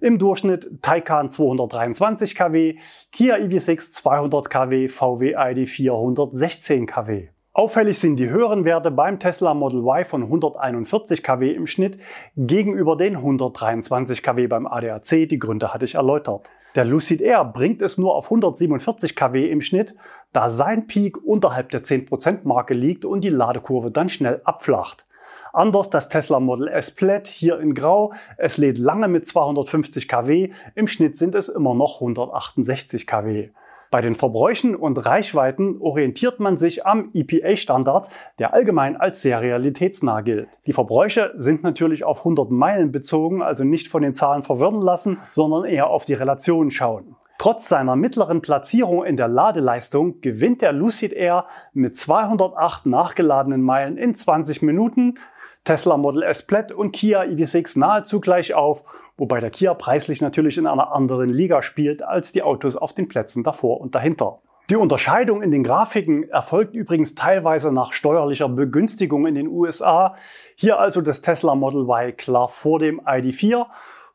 Im 0.00 0.20
Durchschnitt 0.20 0.80
Taycan 0.80 1.28
223 1.28 2.36
kW, 2.36 2.76
Kia 3.10 3.34
EV6 3.34 3.90
200 3.90 4.48
kW, 4.48 4.86
VW 4.86 5.34
ID 5.36 5.68
416 5.68 6.86
kW. 6.86 7.30
Auffällig 7.52 7.98
sind 7.98 8.16
die 8.16 8.30
höheren 8.30 8.64
Werte 8.64 8.92
beim 8.92 9.18
Tesla 9.18 9.52
Model 9.52 9.80
Y 9.80 10.04
von 10.04 10.22
141 10.22 11.24
kW 11.24 11.50
im 11.50 11.66
Schnitt 11.66 11.98
gegenüber 12.36 12.96
den 12.96 13.16
123 13.16 14.22
kW 14.22 14.46
beim 14.46 14.68
ADAC. 14.68 15.28
Die 15.28 15.40
Gründe 15.40 15.74
hatte 15.74 15.84
ich 15.84 15.96
erläutert. 15.96 16.52
Der 16.76 16.84
Lucid 16.84 17.22
Air 17.22 17.42
bringt 17.46 17.80
es 17.80 17.96
nur 17.96 18.14
auf 18.14 18.26
147 18.26 19.16
kW 19.16 19.50
im 19.50 19.62
Schnitt, 19.62 19.94
da 20.34 20.50
sein 20.50 20.86
Peak 20.86 21.16
unterhalb 21.24 21.70
der 21.70 21.82
10% 21.82 22.40
Marke 22.44 22.74
liegt 22.74 23.06
und 23.06 23.24
die 23.24 23.30
Ladekurve 23.30 23.90
dann 23.90 24.10
schnell 24.10 24.42
abflacht. 24.44 25.06
Anders 25.54 25.88
das 25.88 26.10
Tesla 26.10 26.38
Model 26.38 26.68
S 26.68 26.90
Plaid 26.90 27.28
hier 27.28 27.58
in 27.60 27.74
Grau. 27.74 28.12
Es 28.36 28.58
lädt 28.58 28.76
lange 28.76 29.08
mit 29.08 29.26
250 29.26 30.06
kW. 30.06 30.50
Im 30.74 30.86
Schnitt 30.86 31.16
sind 31.16 31.34
es 31.34 31.48
immer 31.48 31.74
noch 31.74 32.02
168 32.02 33.06
kW. 33.06 33.48
Bei 33.90 34.00
den 34.00 34.14
Verbräuchen 34.14 34.74
und 34.74 35.04
Reichweiten 35.06 35.80
orientiert 35.80 36.40
man 36.40 36.56
sich 36.56 36.86
am 36.86 37.10
EPA-Standard, 37.14 38.08
der 38.38 38.52
allgemein 38.52 38.96
als 38.96 39.22
sehr 39.22 39.40
realitätsnah 39.40 40.22
gilt. 40.22 40.48
Die 40.66 40.72
Verbräuche 40.72 41.32
sind 41.36 41.62
natürlich 41.62 42.04
auf 42.04 42.18
100 42.18 42.50
Meilen 42.50 42.92
bezogen, 42.92 43.42
also 43.42 43.64
nicht 43.64 43.88
von 43.88 44.02
den 44.02 44.14
Zahlen 44.14 44.42
verwirren 44.42 44.82
lassen, 44.82 45.18
sondern 45.30 45.64
eher 45.64 45.88
auf 45.88 46.04
die 46.04 46.14
Relation 46.14 46.70
schauen. 46.70 47.16
Trotz 47.38 47.68
seiner 47.68 47.96
mittleren 47.96 48.40
Platzierung 48.40 49.04
in 49.04 49.16
der 49.16 49.28
Ladeleistung 49.28 50.20
gewinnt 50.22 50.62
der 50.62 50.72
Lucid 50.72 51.12
Air 51.12 51.46
mit 51.74 51.94
208 51.94 52.86
nachgeladenen 52.86 53.62
Meilen 53.62 53.98
in 53.98 54.14
20 54.14 54.62
Minuten 54.62 55.18
Tesla 55.66 55.96
Model 55.96 56.22
S 56.22 56.44
Plaid 56.44 56.70
und 56.70 56.92
Kia 56.92 57.22
EV6 57.22 57.76
nahezu 57.76 58.20
gleich 58.20 58.54
auf, 58.54 58.84
wobei 59.16 59.40
der 59.40 59.50
Kia 59.50 59.74
preislich 59.74 60.20
natürlich 60.20 60.58
in 60.58 60.66
einer 60.66 60.92
anderen 60.92 61.28
Liga 61.28 61.60
spielt 61.60 62.02
als 62.02 62.30
die 62.30 62.42
Autos 62.42 62.76
auf 62.76 62.94
den 62.94 63.08
Plätzen 63.08 63.42
davor 63.42 63.80
und 63.80 63.96
dahinter. 63.96 64.38
Die 64.70 64.76
Unterscheidung 64.76 65.42
in 65.42 65.50
den 65.50 65.64
Grafiken 65.64 66.28
erfolgt 66.28 66.74
übrigens 66.74 67.16
teilweise 67.16 67.72
nach 67.72 67.92
steuerlicher 67.92 68.48
Begünstigung 68.48 69.26
in 69.26 69.34
den 69.34 69.48
USA. 69.48 70.14
Hier 70.54 70.78
also 70.78 71.00
das 71.00 71.20
Tesla 71.20 71.56
Model 71.56 71.82
Y 71.82 72.16
klar 72.16 72.48
vor 72.48 72.78
dem 72.78 73.00
ID4. 73.00 73.66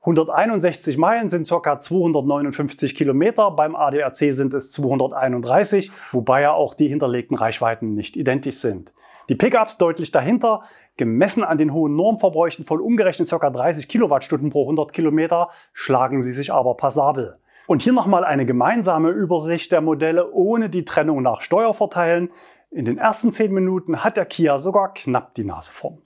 161 0.01 0.97
Meilen 0.97 1.27
sind 1.27 1.49
ca. 1.49 1.77
259 1.77 2.95
Kilometer, 2.95 3.51
beim 3.51 3.75
ADAC 3.75 4.33
sind 4.33 4.53
es 4.53 4.71
231, 4.71 5.91
wobei 6.13 6.41
ja 6.41 6.53
auch 6.53 6.73
die 6.73 6.87
hinterlegten 6.87 7.37
Reichweiten 7.37 7.93
nicht 7.93 8.15
identisch 8.15 8.57
sind. 8.57 8.93
Die 9.29 9.35
Pickups 9.35 9.77
deutlich 9.77 10.11
dahinter, 10.11 10.63
gemessen 11.01 11.43
an 11.43 11.57
den 11.57 11.73
hohen 11.73 11.95
Normverbräuchen 11.95 12.63
von 12.63 12.79
umgerechnet 12.79 13.27
ca. 13.27 13.49
30 13.49 13.87
Kilowattstunden 13.87 14.51
pro 14.51 14.61
100 14.61 14.93
Kilometer, 14.93 15.49
schlagen 15.73 16.21
sie 16.21 16.31
sich 16.31 16.53
aber 16.53 16.75
passabel. 16.75 17.39
Und 17.65 17.81
hier 17.81 17.91
nochmal 17.91 18.23
eine 18.23 18.45
gemeinsame 18.45 19.09
Übersicht 19.09 19.71
der 19.71 19.81
Modelle 19.81 20.31
ohne 20.31 20.69
die 20.69 20.85
Trennung 20.85 21.23
nach 21.23 21.41
Steuervorteilen. 21.41 22.29
In 22.69 22.85
den 22.85 22.99
ersten 22.99 23.31
10 23.31 23.51
Minuten 23.51 24.03
hat 24.03 24.15
der 24.15 24.27
Kia 24.27 24.59
sogar 24.59 24.93
knapp 24.93 25.33
die 25.33 25.43
Nase 25.43 25.71
vorn. 25.71 25.97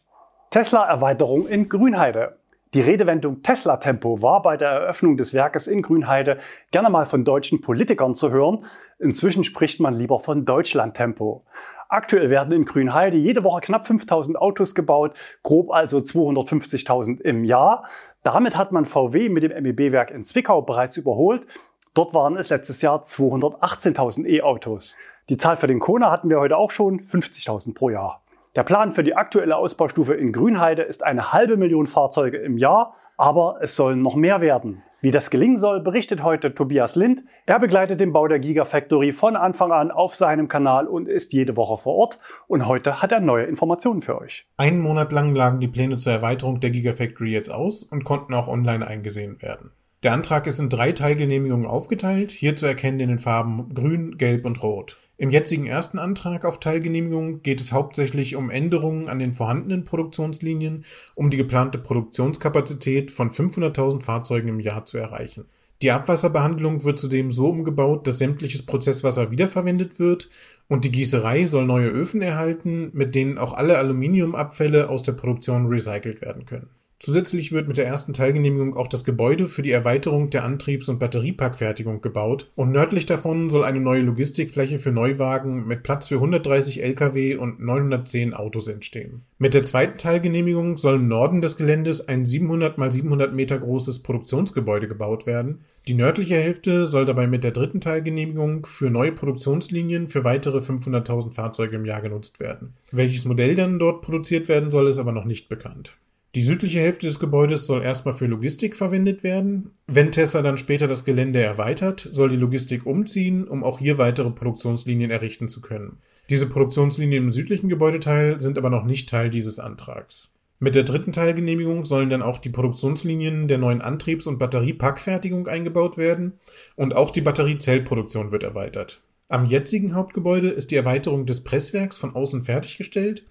Tesla-Erweiterung 0.51 1.45
in 1.45 1.67
Grünheide. 1.67 2.37
Die 2.73 2.81
Redewendung 2.81 3.43
Tesla-Tempo 3.43 4.21
war 4.21 4.41
bei 4.41 4.55
der 4.55 4.69
Eröffnung 4.69 5.17
des 5.17 5.33
Werkes 5.33 5.67
in 5.67 5.81
Grünheide 5.81 6.37
gerne 6.71 6.89
mal 6.89 7.05
von 7.05 7.25
deutschen 7.25 7.59
Politikern 7.59 8.15
zu 8.15 8.31
hören. 8.31 8.63
Inzwischen 8.99 9.43
spricht 9.43 9.81
man 9.81 9.93
lieber 9.93 10.19
von 10.19 10.45
Deutschland-Tempo. 10.45 11.43
Aktuell 11.87 12.29
werden 12.29 12.51
in 12.51 12.65
Grünheide 12.65 13.17
jede 13.17 13.43
Woche 13.43 13.61
knapp 13.61 13.85
5000 13.85 14.37
Autos 14.37 14.73
gebaut, 14.73 15.19
grob 15.43 15.71
also 15.71 15.97
250.000 15.97 17.21
im 17.21 17.43
Jahr. 17.43 17.85
Damit 18.23 18.57
hat 18.57 18.71
man 18.71 18.85
VW 18.85 19.29
mit 19.29 19.43
dem 19.43 19.51
MEB-Werk 19.51 20.11
in 20.11 20.23
Zwickau 20.23 20.61
bereits 20.61 20.97
überholt. 20.97 21.45
Dort 21.93 22.13
waren 22.13 22.37
es 22.37 22.49
letztes 22.49 22.81
Jahr 22.81 23.03
218.000 23.03 24.25
E-Autos. 24.25 24.97
Die 25.29 25.37
Zahl 25.37 25.57
für 25.57 25.67
den 25.67 25.79
Kona 25.79 26.11
hatten 26.11 26.29
wir 26.29 26.39
heute 26.39 26.57
auch 26.57 26.71
schon, 26.71 27.01
50.000 27.01 27.73
pro 27.73 27.89
Jahr. 27.89 28.24
Der 28.55 28.63
Plan 28.63 28.93
für 28.93 29.03
die 29.03 29.15
aktuelle 29.15 29.57
Ausbaustufe 29.57 30.13
in 30.13 30.31
Grünheide 30.31 30.81
ist 30.81 31.03
eine 31.03 31.33
halbe 31.33 31.57
Million 31.57 31.87
Fahrzeuge 31.87 32.37
im 32.37 32.57
Jahr, 32.57 32.95
aber 33.17 33.57
es 33.61 33.75
sollen 33.75 34.01
noch 34.01 34.15
mehr 34.15 34.39
werden. 34.39 34.81
Wie 35.01 35.11
das 35.11 35.29
gelingen 35.29 35.57
soll, 35.57 35.81
berichtet 35.81 36.23
heute 36.23 36.55
Tobias 36.55 36.95
Lind. 36.95 37.25
Er 37.45 37.59
begleitet 37.59 37.99
den 37.99 38.13
Bau 38.13 38.29
der 38.29 38.39
Gigafactory 38.39 39.11
von 39.11 39.35
Anfang 39.35 39.73
an 39.73 39.91
auf 39.91 40.15
seinem 40.15 40.47
Kanal 40.47 40.87
und 40.87 41.09
ist 41.09 41.33
jede 41.33 41.57
Woche 41.57 41.75
vor 41.75 41.95
Ort. 41.95 42.19
Und 42.47 42.65
heute 42.65 43.01
hat 43.01 43.11
er 43.11 43.19
neue 43.19 43.43
Informationen 43.43 44.01
für 44.01 44.21
euch. 44.21 44.47
Einen 44.55 44.79
Monat 44.79 45.11
lang 45.11 45.35
lagen 45.35 45.59
die 45.59 45.67
Pläne 45.67 45.97
zur 45.97 46.13
Erweiterung 46.13 46.61
der 46.61 46.69
Gigafactory 46.69 47.31
jetzt 47.31 47.51
aus 47.51 47.83
und 47.83 48.05
konnten 48.05 48.33
auch 48.33 48.47
online 48.47 48.87
eingesehen 48.87 49.41
werden. 49.41 49.71
Der 50.01 50.13
Antrag 50.13 50.47
ist 50.47 50.59
in 50.59 50.69
drei 50.69 50.93
Teilgenehmigungen 50.93 51.67
aufgeteilt, 51.67 52.31
hier 52.31 52.55
zu 52.55 52.67
erkennen 52.67 53.01
in 53.01 53.09
den 53.09 53.19
Farben 53.19 53.73
Grün, 53.73 54.17
Gelb 54.17 54.45
und 54.45 54.63
Rot. 54.63 54.97
Im 55.17 55.29
jetzigen 55.29 55.65
ersten 55.65 55.97
Antrag 55.97 56.43
auf 56.43 56.59
Teilgenehmigung 56.59 57.41
geht 57.41 57.61
es 57.61 57.71
hauptsächlich 57.71 58.35
um 58.35 58.49
Änderungen 58.49 59.07
an 59.07 59.17
den 59.17 59.31
vorhandenen 59.31 59.85
Produktionslinien, 59.85 60.83
um 61.15 61.29
die 61.29 61.37
geplante 61.37 61.77
Produktionskapazität 61.77 63.11
von 63.11 63.31
500.000 63.31 64.03
Fahrzeugen 64.03 64.49
im 64.49 64.59
Jahr 64.59 64.83
zu 64.83 64.97
erreichen. 64.97 65.45
Die 65.81 65.91
Abwasserbehandlung 65.91 66.83
wird 66.83 66.99
zudem 66.99 67.31
so 67.31 67.47
umgebaut, 67.47 68.07
dass 68.07 68.17
sämtliches 68.17 68.65
Prozesswasser 68.65 69.31
wiederverwendet 69.31 69.99
wird 69.99 70.29
und 70.67 70.83
die 70.83 70.91
Gießerei 70.91 71.45
soll 71.45 71.65
neue 71.65 71.89
Öfen 71.89 72.21
erhalten, 72.21 72.89
mit 72.93 73.15
denen 73.15 73.37
auch 73.37 73.53
alle 73.53 73.77
Aluminiumabfälle 73.77 74.89
aus 74.89 75.03
der 75.03 75.13
Produktion 75.13 75.67
recycelt 75.67 76.21
werden 76.21 76.45
können. 76.45 76.69
Zusätzlich 77.05 77.51
wird 77.51 77.67
mit 77.67 77.77
der 77.77 77.85
ersten 77.85 78.13
Teilgenehmigung 78.13 78.75
auch 78.75 78.87
das 78.87 79.03
Gebäude 79.03 79.45
für 79.45 79.61
die 79.61 79.69
Erweiterung 79.69 80.31
der 80.31 80.43
Antriebs- 80.43 80.89
und 80.89 80.97
Batteriepackfertigung 80.97 82.01
gebaut 82.01 82.49
und 82.55 82.71
nördlich 82.71 83.05
davon 83.05 83.51
soll 83.51 83.63
eine 83.63 83.79
neue 83.79 84.01
Logistikfläche 84.01 84.79
für 84.79 84.91
Neuwagen 84.91 85.67
mit 85.67 85.83
Platz 85.83 86.07
für 86.07 86.15
130 86.15 86.81
Lkw 86.81 87.35
und 87.35 87.59
910 87.59 88.33
Autos 88.33 88.67
entstehen. 88.67 89.21
Mit 89.37 89.53
der 89.53 89.61
zweiten 89.61 89.99
Teilgenehmigung 89.99 90.77
soll 90.77 90.95
im 90.95 91.07
Norden 91.07 91.41
des 91.41 91.57
Geländes 91.57 92.07
ein 92.07 92.25
700 92.25 92.79
mal 92.79 92.91
700 92.91 93.35
Meter 93.35 93.59
großes 93.59 94.01
Produktionsgebäude 94.01 94.87
gebaut 94.87 95.27
werden. 95.27 95.59
Die 95.87 95.93
nördliche 95.93 96.37
Hälfte 96.37 96.87
soll 96.87 97.05
dabei 97.05 97.27
mit 97.27 97.43
der 97.43 97.51
dritten 97.51 97.81
Teilgenehmigung 97.81 98.65
für 98.65 98.89
neue 98.89 99.11
Produktionslinien 99.11 100.07
für 100.07 100.23
weitere 100.23 100.57
500.000 100.57 101.33
Fahrzeuge 101.35 101.75
im 101.75 101.85
Jahr 101.85 102.01
genutzt 102.01 102.39
werden. 102.39 102.73
Welches 102.91 103.25
Modell 103.25 103.55
dann 103.55 103.77
dort 103.77 104.01
produziert 104.01 104.47
werden 104.47 104.71
soll, 104.71 104.87
ist 104.87 104.97
aber 104.97 105.11
noch 105.11 105.25
nicht 105.25 105.49
bekannt. 105.49 105.95
Die 106.35 106.41
südliche 106.41 106.81
Hälfte 106.81 107.07
des 107.07 107.21
Gebäudes 107.21 107.65
soll 107.65 107.81
erstmal 107.81 108.13
für 108.13 108.25
Logistik 108.25 108.75
verwendet 108.75 109.23
werden. 109.23 109.71
Wenn 109.87 110.11
Tesla 110.11 110.41
dann 110.41 110.57
später 110.57 110.85
das 110.85 111.05
Gelände 111.05 111.41
erweitert, 111.41 112.09
soll 112.11 112.27
die 112.27 112.35
Logistik 112.35 112.85
umziehen, 112.85 113.47
um 113.47 113.63
auch 113.63 113.79
hier 113.79 113.97
weitere 113.97 114.29
Produktionslinien 114.31 115.11
errichten 115.11 115.47
zu 115.47 115.61
können. 115.61 115.99
Diese 116.29 116.49
Produktionslinien 116.49 117.23
im 117.23 117.31
südlichen 117.31 117.69
Gebäudeteil 117.69 118.41
sind 118.41 118.57
aber 118.57 118.69
noch 118.69 118.83
nicht 118.83 119.07
Teil 119.07 119.29
dieses 119.29 119.59
Antrags. 119.59 120.33
Mit 120.59 120.75
der 120.75 120.83
dritten 120.83 121.13
Teilgenehmigung 121.13 121.85
sollen 121.85 122.09
dann 122.09 122.21
auch 122.21 122.39
die 122.39 122.49
Produktionslinien 122.49 123.47
der 123.47 123.57
neuen 123.57 123.81
Antriebs- 123.81 124.27
und 124.27 124.37
Batteriepackfertigung 124.37 125.47
eingebaut 125.47 125.97
werden 125.97 126.33
und 126.75 126.97
auch 126.97 127.11
die 127.11 127.21
Batteriezellproduktion 127.21 128.33
wird 128.33 128.43
erweitert. 128.43 129.01
Am 129.29 129.45
jetzigen 129.45 129.95
Hauptgebäude 129.95 130.49
ist 130.49 130.71
die 130.71 130.75
Erweiterung 130.75 131.25
des 131.25 131.45
Presswerks 131.45 131.97
von 131.97 132.13
außen 132.13 132.43
fertiggestellt, 132.43 133.25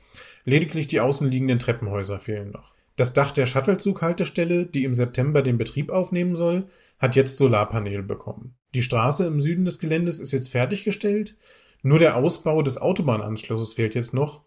lediglich 0.47 0.89
die 0.89 1.01
außenliegenden 1.01 1.59
Treppenhäuser 1.59 2.19
fehlen 2.19 2.51
noch. 2.51 2.74
Das 2.97 3.13
Dach 3.13 3.33
der 3.33 3.47
Shuttlezug-Haltestelle, 3.47 4.67
die 4.67 4.85
im 4.85 4.95
September 4.95 5.43
den 5.43 5.59
Betrieb 5.59 5.91
aufnehmen 5.91 6.37
soll, 6.37 6.69
hat 6.99 7.17
jetzt 7.17 7.39
Solarpaneele 7.39 8.03
bekommen. 8.03 8.55
Die 8.75 8.83
Straße 8.83 9.27
im 9.27 9.41
Süden 9.41 9.65
des 9.65 9.79
Geländes 9.79 10.21
ist 10.21 10.33
jetzt 10.33 10.51
fertiggestellt, 10.51 11.37
nur 11.83 11.99
der 11.99 12.17
Ausbau 12.17 12.63
des 12.63 12.79
Autobahnanschlusses 12.79 13.75
fehlt 13.75 13.95
jetzt 13.95 14.15
noch 14.15 14.43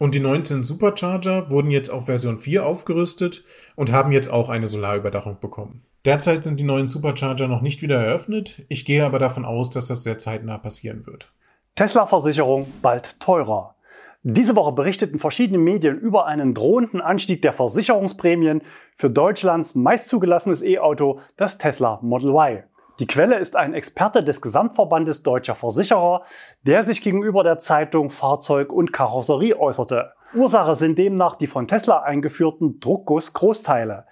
und 0.00 0.14
die 0.14 0.20
19 0.20 0.64
Supercharger 0.64 1.50
wurden 1.50 1.70
jetzt 1.70 1.90
auf 1.90 2.06
Version 2.06 2.38
4 2.38 2.64
aufgerüstet 2.64 3.44
und 3.76 3.92
haben 3.92 4.12
jetzt 4.12 4.30
auch 4.30 4.48
eine 4.48 4.66
Solarüberdachung 4.66 5.38
bekommen. 5.40 5.84
Derzeit 6.06 6.42
sind 6.42 6.58
die 6.58 6.64
neuen 6.64 6.88
Supercharger 6.88 7.46
noch 7.46 7.60
nicht 7.60 7.82
wieder 7.82 8.02
eröffnet. 8.02 8.62
Ich 8.68 8.86
gehe 8.86 9.04
aber 9.04 9.18
davon 9.18 9.44
aus, 9.44 9.68
dass 9.68 9.88
das 9.88 10.02
sehr 10.02 10.18
zeitnah 10.18 10.56
passieren 10.56 11.06
wird. 11.06 11.30
Tesla-Versicherung 11.74 12.66
bald 12.80 13.20
teurer. 13.20 13.74
Diese 14.22 14.54
Woche 14.54 14.72
berichteten 14.72 15.18
verschiedene 15.18 15.58
Medien 15.58 15.98
über 15.98 16.26
einen 16.26 16.52
drohenden 16.52 17.00
Anstieg 17.00 17.40
der 17.40 17.54
Versicherungsprämien 17.54 18.60
für 18.94 19.08
Deutschlands 19.08 19.74
meist 19.74 20.08
zugelassenes 20.08 20.60
E-Auto, 20.62 21.20
das 21.38 21.56
Tesla 21.56 22.00
Model 22.02 22.32
Y. 22.32 22.64
Die 22.98 23.06
Quelle 23.06 23.38
ist 23.38 23.56
ein 23.56 23.72
Experte 23.72 24.22
des 24.22 24.42
Gesamtverbandes 24.42 25.22
deutscher 25.22 25.54
Versicherer, 25.54 26.22
der 26.64 26.84
sich 26.84 27.00
gegenüber 27.00 27.42
der 27.44 27.60
Zeitung 27.60 28.10
Fahrzeug 28.10 28.74
und 28.74 28.92
Karosserie 28.92 29.58
äußerte. 29.58 30.12
Ursache 30.34 30.74
sind 30.74 30.98
demnach 30.98 31.36
die 31.36 31.46
von 31.46 31.66
Tesla 31.66 32.02
eingeführten 32.02 32.78
Druckguss-Großteile. 32.78 34.04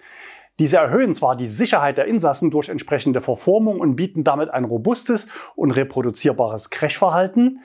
Diese 0.59 0.79
erhöhen 0.79 1.15
zwar 1.15 1.37
die 1.37 1.47
Sicherheit 1.47 1.99
der 1.99 2.07
Insassen 2.07 2.51
durch 2.51 2.69
entsprechende 2.69 3.21
Verformung 3.21 3.79
und 3.79 3.95
bieten 3.95 4.25
damit 4.25 4.51
ein 4.51 4.65
robustes 4.65 5.29
und 5.55 5.71
reproduzierbares 5.71 6.71
Crashverhalten. 6.71 7.61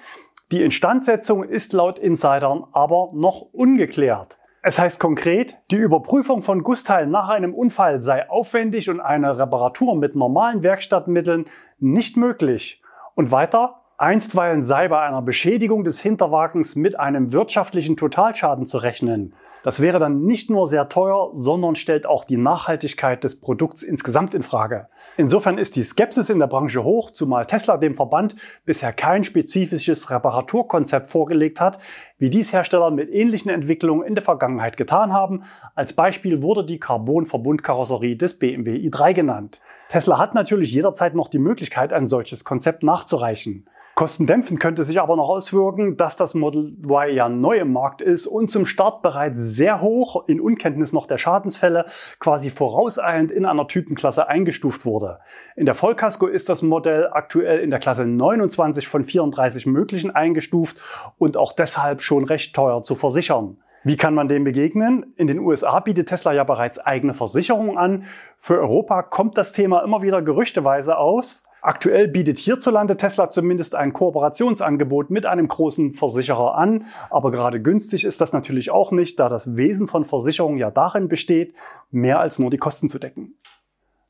Die 0.53 0.61
Instandsetzung 0.61 1.43
ist 1.43 1.73
laut 1.73 1.97
Insidern 1.97 2.63
aber 2.73 3.09
noch 3.13 3.41
ungeklärt. 3.53 4.37
Es 4.61 4.77
heißt 4.77 4.99
konkret, 4.99 5.57
die 5.71 5.77
Überprüfung 5.77 6.43
von 6.43 6.61
Gussteilen 6.61 7.09
nach 7.09 7.27
einem 7.29 7.55
Unfall 7.55 7.99
sei 8.01 8.29
aufwendig 8.29 8.87
und 8.87 8.99
eine 8.99 9.39
Reparatur 9.39 9.95
mit 9.95 10.15
normalen 10.15 10.61
Werkstattmitteln 10.61 11.45
nicht 11.79 12.17
möglich. 12.17 12.83
Und 13.15 13.31
weiter, 13.31 13.81
Einstweilen 13.99 14.63
sei 14.63 14.87
bei 14.87 15.01
einer 15.01 15.21
Beschädigung 15.21 15.83
des 15.83 15.99
Hinterwagens 15.99 16.75
mit 16.75 16.99
einem 16.99 17.31
wirtschaftlichen 17.31 17.95
Totalschaden 17.95 18.65
zu 18.65 18.79
rechnen. 18.79 19.35
Das 19.63 19.81
wäre 19.81 19.99
dann 19.99 20.25
nicht 20.25 20.49
nur 20.49 20.67
sehr 20.67 20.89
teuer, 20.89 21.29
sondern 21.33 21.75
stellt 21.75 22.07
auch 22.07 22.23
die 22.23 22.37
Nachhaltigkeit 22.37 23.23
des 23.23 23.39
Produkts 23.39 23.83
insgesamt 23.83 24.33
in 24.33 24.41
Frage. 24.41 24.87
Insofern 25.15 25.59
ist 25.59 25.75
die 25.75 25.83
Skepsis 25.83 26.31
in 26.31 26.39
der 26.39 26.47
Branche 26.47 26.83
hoch, 26.83 27.11
zumal 27.11 27.45
Tesla 27.45 27.77
dem 27.77 27.93
Verband 27.93 28.35
bisher 28.65 28.93
kein 28.93 29.23
spezifisches 29.23 30.09
Reparaturkonzept 30.09 31.11
vorgelegt 31.11 31.61
hat, 31.61 31.77
wie 32.17 32.31
dies 32.31 32.51
Hersteller 32.51 32.89
mit 32.89 33.13
ähnlichen 33.13 33.51
Entwicklungen 33.51 34.07
in 34.07 34.15
der 34.15 34.23
Vergangenheit 34.23 34.75
getan 34.75 35.13
haben. 35.13 35.43
Als 35.75 35.93
Beispiel 35.93 36.41
wurde 36.41 36.65
die 36.65 36.79
Carbon-Verbundkarosserie 36.79 38.15
des 38.15 38.39
BMW 38.39 38.75
i3 38.75 39.13
genannt. 39.13 39.61
Tesla 39.93 40.17
hat 40.17 40.33
natürlich 40.33 40.73
jederzeit 40.73 41.13
noch 41.13 41.27
die 41.27 41.37
Möglichkeit, 41.37 41.93
ein 41.93 42.07
solches 42.07 42.43
Konzept 42.43 42.81
nachzureichen. 42.81 43.69
Kostendämpfend 43.93 44.59
könnte 44.59 44.83
sich 44.83 44.99
aber 44.99 45.15
noch 45.15 45.29
auswirken, 45.29 45.97
dass 45.97 46.17
das 46.17 46.33
Model 46.33 46.75
Y 46.83 47.13
ja 47.13 47.29
neu 47.29 47.59
im 47.59 47.73
Markt 47.73 48.01
ist 48.01 48.25
und 48.25 48.49
zum 48.49 48.65
Start 48.65 49.03
bereits 49.03 49.37
sehr 49.37 49.81
hoch 49.81 50.27
in 50.27 50.41
Unkenntnis 50.41 50.93
noch 50.93 51.05
der 51.05 51.19
Schadensfälle 51.19 51.85
quasi 52.19 52.49
vorauseilend 52.49 53.29
in 53.29 53.45
einer 53.45 53.67
Typenklasse 53.67 54.27
eingestuft 54.27 54.83
wurde. 54.83 55.19
In 55.55 55.67
der 55.67 55.75
Vollkasko 55.75 56.25
ist 56.25 56.49
das 56.49 56.63
Modell 56.63 57.09
aktuell 57.11 57.59
in 57.59 57.69
der 57.69 57.77
Klasse 57.77 58.07
29 58.07 58.87
von 58.87 59.03
34 59.03 59.67
möglichen 59.67 60.09
eingestuft 60.09 60.77
und 61.19 61.37
auch 61.37 61.53
deshalb 61.53 62.01
schon 62.01 62.23
recht 62.23 62.55
teuer 62.55 62.81
zu 62.81 62.95
versichern. 62.95 63.57
Wie 63.83 63.97
kann 63.97 64.13
man 64.13 64.29
dem 64.29 64.45
begegnen? 64.45 65.13
In 65.17 65.27
den 65.27 65.39
USA 65.39 65.79
bietet 65.81 66.07
Tesla 66.07 66.31
ja 66.31 66.45
bereits 66.45 66.79
eigene 66.79 67.13
Versicherungen 67.13 67.77
an. 67.77 68.03
Für 68.37 68.59
Europa 68.59 69.03
kommt 69.03 69.37
das 69.37 69.51
Thema 69.51 69.83
immer 69.83 70.01
wieder 70.01 70.21
gerüchteweise 70.21 70.97
aus. 70.97 71.43
Aktuell 71.61 72.07
bietet 72.07 72.37
hierzulande 72.37 72.97
Tesla 72.97 73.29
zumindest 73.29 73.75
ein 73.75 73.93
Kooperationsangebot 73.93 75.09
mit 75.09 75.25
einem 75.25 75.47
großen 75.47 75.93
Versicherer 75.93 76.55
an, 76.55 76.83
aber 77.09 77.31
gerade 77.31 77.61
günstig 77.61 78.03
ist 78.03 78.19
das 78.19 78.33
natürlich 78.33 78.69
auch 78.69 78.91
nicht, 78.91 79.17
da 79.17 79.29
das 79.29 79.55
Wesen 79.55 79.87
von 79.87 80.03
Versicherungen 80.03 80.57
ja 80.57 80.71
darin 80.71 81.07
besteht, 81.07 81.53
mehr 81.89 82.19
als 82.19 82.37
nur 82.37 82.49
die 82.49 82.57
Kosten 82.57 82.89
zu 82.89 82.99
decken. 82.99 83.35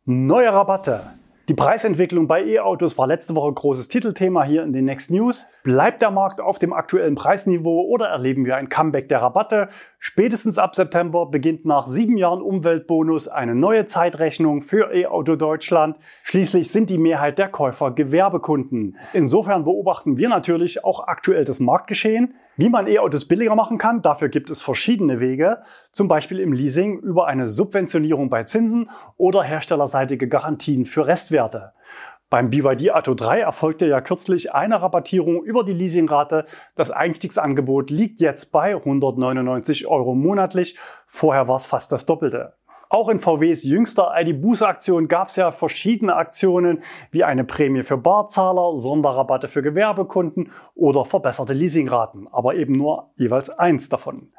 Neue 0.05 0.51
Rabatte. 0.51 1.01
Die 1.49 1.53
Preisentwicklung 1.53 2.25
bei 2.25 2.41
E-Autos 2.45 2.97
war 2.97 3.05
letzte 3.05 3.35
Woche 3.35 3.51
großes 3.51 3.89
Titelthema 3.89 4.45
hier 4.45 4.63
in 4.63 4.71
den 4.71 4.85
Next 4.85 5.11
News. 5.11 5.45
Bleibt 5.63 6.01
der 6.01 6.09
Markt 6.09 6.39
auf 6.39 6.57
dem 6.57 6.71
aktuellen 6.71 7.15
Preisniveau 7.15 7.81
oder 7.81 8.05
erleben 8.05 8.45
wir 8.45 8.55
ein 8.55 8.69
Comeback 8.69 9.09
der 9.09 9.21
Rabatte? 9.21 9.67
Spätestens 9.99 10.57
ab 10.57 10.73
September 10.73 11.25
beginnt 11.25 11.65
nach 11.65 11.85
sieben 11.85 12.15
Jahren 12.15 12.41
Umweltbonus 12.41 13.27
eine 13.27 13.55
neue 13.55 13.85
Zeitrechnung 13.85 14.61
für 14.61 14.93
E-Auto 14.93 15.35
Deutschland. 15.35 15.97
Schließlich 16.23 16.71
sind 16.71 16.89
die 16.89 16.97
Mehrheit 16.97 17.37
der 17.37 17.49
Käufer 17.49 17.91
Gewerbekunden. 17.91 18.95
Insofern 19.11 19.65
beobachten 19.65 20.17
wir 20.17 20.29
natürlich 20.29 20.85
auch 20.85 21.09
aktuell 21.09 21.43
das 21.43 21.59
Marktgeschehen. 21.59 22.35
Wie 22.55 22.69
man 22.69 22.87
E-Autos 22.87 23.25
billiger 23.27 23.55
machen 23.55 23.79
kann, 23.79 24.03
dafür 24.03 24.29
gibt 24.29 24.51
es 24.51 24.61
verschiedene 24.61 25.19
Wege, 25.19 25.63
zum 25.91 26.07
Beispiel 26.07 26.39
im 26.39 26.53
Leasing 26.53 26.99
über 26.99 27.25
eine 27.25 27.47
Subventionierung 27.47 28.29
bei 28.29 28.43
Zinsen 28.43 28.91
oder 29.17 29.41
herstellerseitige 29.41 30.27
Garantien 30.27 30.85
für 30.85 31.07
Restwerte. 31.07 31.73
Beim 32.29 32.49
BYD 32.49 32.91
Atto 32.91 33.13
3 33.13 33.41
erfolgte 33.41 33.87
ja 33.87 34.01
kürzlich 34.01 34.53
eine 34.53 34.81
Rabattierung 34.81 35.43
über 35.43 35.63
die 35.63 35.73
Leasingrate. 35.73 36.45
Das 36.75 36.89
Einstiegsangebot 36.89 37.89
liegt 37.89 38.19
jetzt 38.19 38.51
bei 38.51 38.75
199 38.75 39.87
Euro 39.87 40.15
monatlich. 40.15 40.77
Vorher 41.05 41.47
war 41.47 41.57
es 41.57 41.65
fast 41.65 41.91
das 41.91 42.05
Doppelte. 42.05 42.53
Auch 42.93 43.09
in 43.09 43.17
VWs 43.17 43.63
jüngster 43.63 44.13
ID-Buße-Aktion 44.15 45.07
gab 45.07 45.29
es 45.29 45.35
ja 45.35 45.51
verschiedene 45.51 46.15
Aktionen, 46.15 46.83
wie 47.09 47.23
eine 47.23 47.43
Prämie 47.43 47.81
für 47.81 47.97
Barzahler, 47.97 48.75
Sonderrabatte 48.75 49.47
für 49.47 49.63
Gewerbekunden 49.63 50.51
oder 50.75 51.03
verbesserte 51.03 51.53
Leasingraten, 51.53 52.27
aber 52.31 52.53
eben 52.53 52.73
nur 52.73 53.09
jeweils 53.15 53.49
eins 53.49 53.89
davon. 53.89 54.31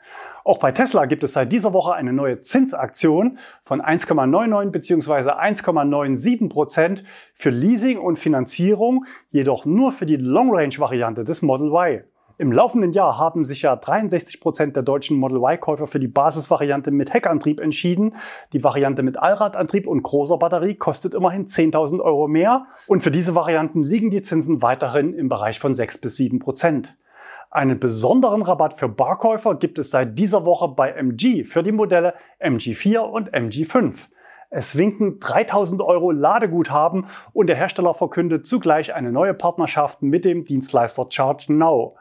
Auch 0.45 0.59
bei 0.59 0.71
Tesla 0.71 1.07
gibt 1.07 1.25
es 1.25 1.33
seit 1.33 1.51
dieser 1.51 1.73
Woche 1.73 1.95
eine 1.95 2.13
neue 2.13 2.43
Zinsaktion 2.43 3.39
von 3.65 3.83
1,99 3.83 4.71
bzw. 4.71 5.31
1,97 5.31 6.49
Prozent 6.49 7.03
für 7.35 7.51
Leasing 7.51 7.99
und 7.99 8.21
Finanzierung, 8.21 9.05
jedoch 9.33 9.65
nur 9.65 9.91
für 9.91 10.07
die 10.07 10.15
Long-Range-Variante 10.15 11.25
des 11.25 11.43
Model 11.43 11.73
Y. 11.73 12.05
Im 12.37 12.51
laufenden 12.51 12.93
Jahr 12.93 13.17
haben 13.17 13.45
sich 13.45 13.63
ja 13.63 13.77
63 13.77 14.41
Prozent 14.41 14.75
der 14.75 14.83
deutschen 14.83 15.17
Model 15.17 15.39
Y-Käufer 15.39 15.87
für 15.87 16.01
die 16.01 16.09
Basisvariante 16.09 16.91
mit 16.91 17.13
Heckantrieb 17.15 17.61
entschieden. 17.61 18.15
Die 18.53 18.65
Variante 18.65 19.05
mit 19.05 19.17
Allradantrieb 19.17 19.87
und 19.87 20.03
großer 20.03 20.37
Batterie 20.39 20.75
kostet 20.75 21.15
immerhin 21.15 21.47
10.000 21.47 22.01
Euro 22.01 22.27
mehr. 22.27 22.67
Und 22.89 23.05
für 23.05 23.13
diese 23.13 23.37
Varianten 23.37 23.85
liegen 23.85 24.11
die 24.11 24.23
Zinsen 24.23 24.63
weiterhin 24.63 25.15
im 25.15 25.29
Bereich 25.29 25.61
von 25.61 25.75
6 25.75 25.99
bis 25.99 26.17
7 26.17 26.41
Prozent. 26.41 26.97
Einen 27.53 27.79
besonderen 27.79 28.43
Rabatt 28.43 28.75
für 28.75 28.89
Barkäufer 28.89 29.55
gibt 29.55 29.79
es 29.79 29.93
seit 29.93 30.19
dieser 30.19 30.45
Woche 30.45 30.67
bei 30.67 30.91
MG 30.91 31.45
für 31.45 31.63
die 31.63 31.71
Modelle 31.71 32.15
MG4 32.41 32.99
und 32.99 33.33
MG5. 33.33 34.09
Es 34.57 34.79
winken 34.79 35.19
3000 35.19 35.83
Euro 35.83 36.13
Ladeguthaben 36.13 37.07
und 37.33 37.49
der 37.49 37.57
Hersteller 37.57 37.93
verkündet 37.93 38.47
zugleich 38.47 38.95
eine 38.95 39.11
neue 39.11 39.35
Partnerschaft 39.35 40.01
mit 40.01 40.25
dem 40.25 40.45
Dienstleister 40.45 41.07
Charge 41.11 41.53
Now. 41.53 41.97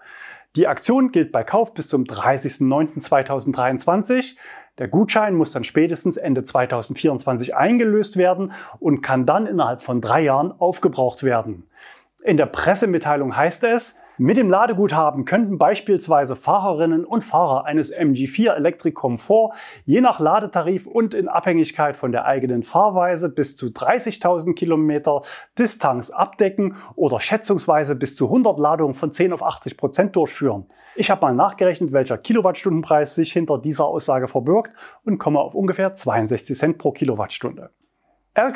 Die 0.56 0.68
Aktion 0.68 1.12
gilt 1.12 1.32
bei 1.32 1.44
Kauf 1.44 1.74
bis 1.74 1.88
zum 1.88 2.04
30.09.2023. 2.04 4.36
Der 4.78 4.88
Gutschein 4.88 5.34
muss 5.34 5.52
dann 5.52 5.64
spätestens 5.64 6.16
Ende 6.16 6.44
2024 6.44 7.56
eingelöst 7.56 8.18
werden 8.18 8.52
und 8.80 9.02
kann 9.02 9.26
dann 9.26 9.48
innerhalb 9.48 9.82
von 9.82 10.00
drei 10.00 10.22
Jahren 10.22 10.52
aufgebraucht 10.52 11.24
werden. 11.24 11.68
In 12.24 12.38
der 12.38 12.46
Pressemitteilung 12.46 13.36
heißt 13.36 13.64
es, 13.64 13.96
mit 14.18 14.38
dem 14.38 14.50
Ladeguthaben 14.50 15.26
könnten 15.26 15.58
beispielsweise 15.58 16.36
Fahrerinnen 16.36 17.06
und 17.06 17.24
Fahrer 17.24 17.66
eines 17.66 17.92
MG4 17.94 18.54
Electric 18.54 18.94
Comfort 18.94 19.54
je 19.86 20.02
nach 20.02 20.20
Ladetarif 20.20 20.86
und 20.86 21.14
in 21.14 21.30
Abhängigkeit 21.30 21.98
von 21.98 22.12
der 22.12 22.26
eigenen 22.26 22.64
Fahrweise 22.64 23.30
bis 23.30 23.56
zu 23.56 23.68
30.000 23.68 24.54
Kilometer 24.54 25.22
Distanz 25.58 26.10
abdecken 26.10 26.76
oder 26.96 27.20
schätzungsweise 27.20 27.96
bis 27.96 28.16
zu 28.16 28.26
100 28.26 28.60
Ladungen 28.60 28.94
von 28.94 29.12
10 29.12 29.34
auf 29.34 29.42
80 29.42 29.78
Prozent 29.78 30.16
durchführen. 30.16 30.66
Ich 30.96 31.10
habe 31.10 31.22
mal 31.22 31.34
nachgerechnet, 31.34 31.92
welcher 31.92 32.18
Kilowattstundenpreis 32.18 33.16
sich 33.16 33.34
hinter 33.34 33.58
dieser 33.58 33.86
Aussage 33.86 34.28
verbirgt 34.28 34.74
und 35.04 35.18
komme 35.18 35.40
auf 35.40 35.56
ungefähr 35.56 35.94
62 35.94 36.58
Cent 36.58 36.78
pro 36.78 36.92
Kilowattstunde. 36.92 37.72
R. 38.36 38.52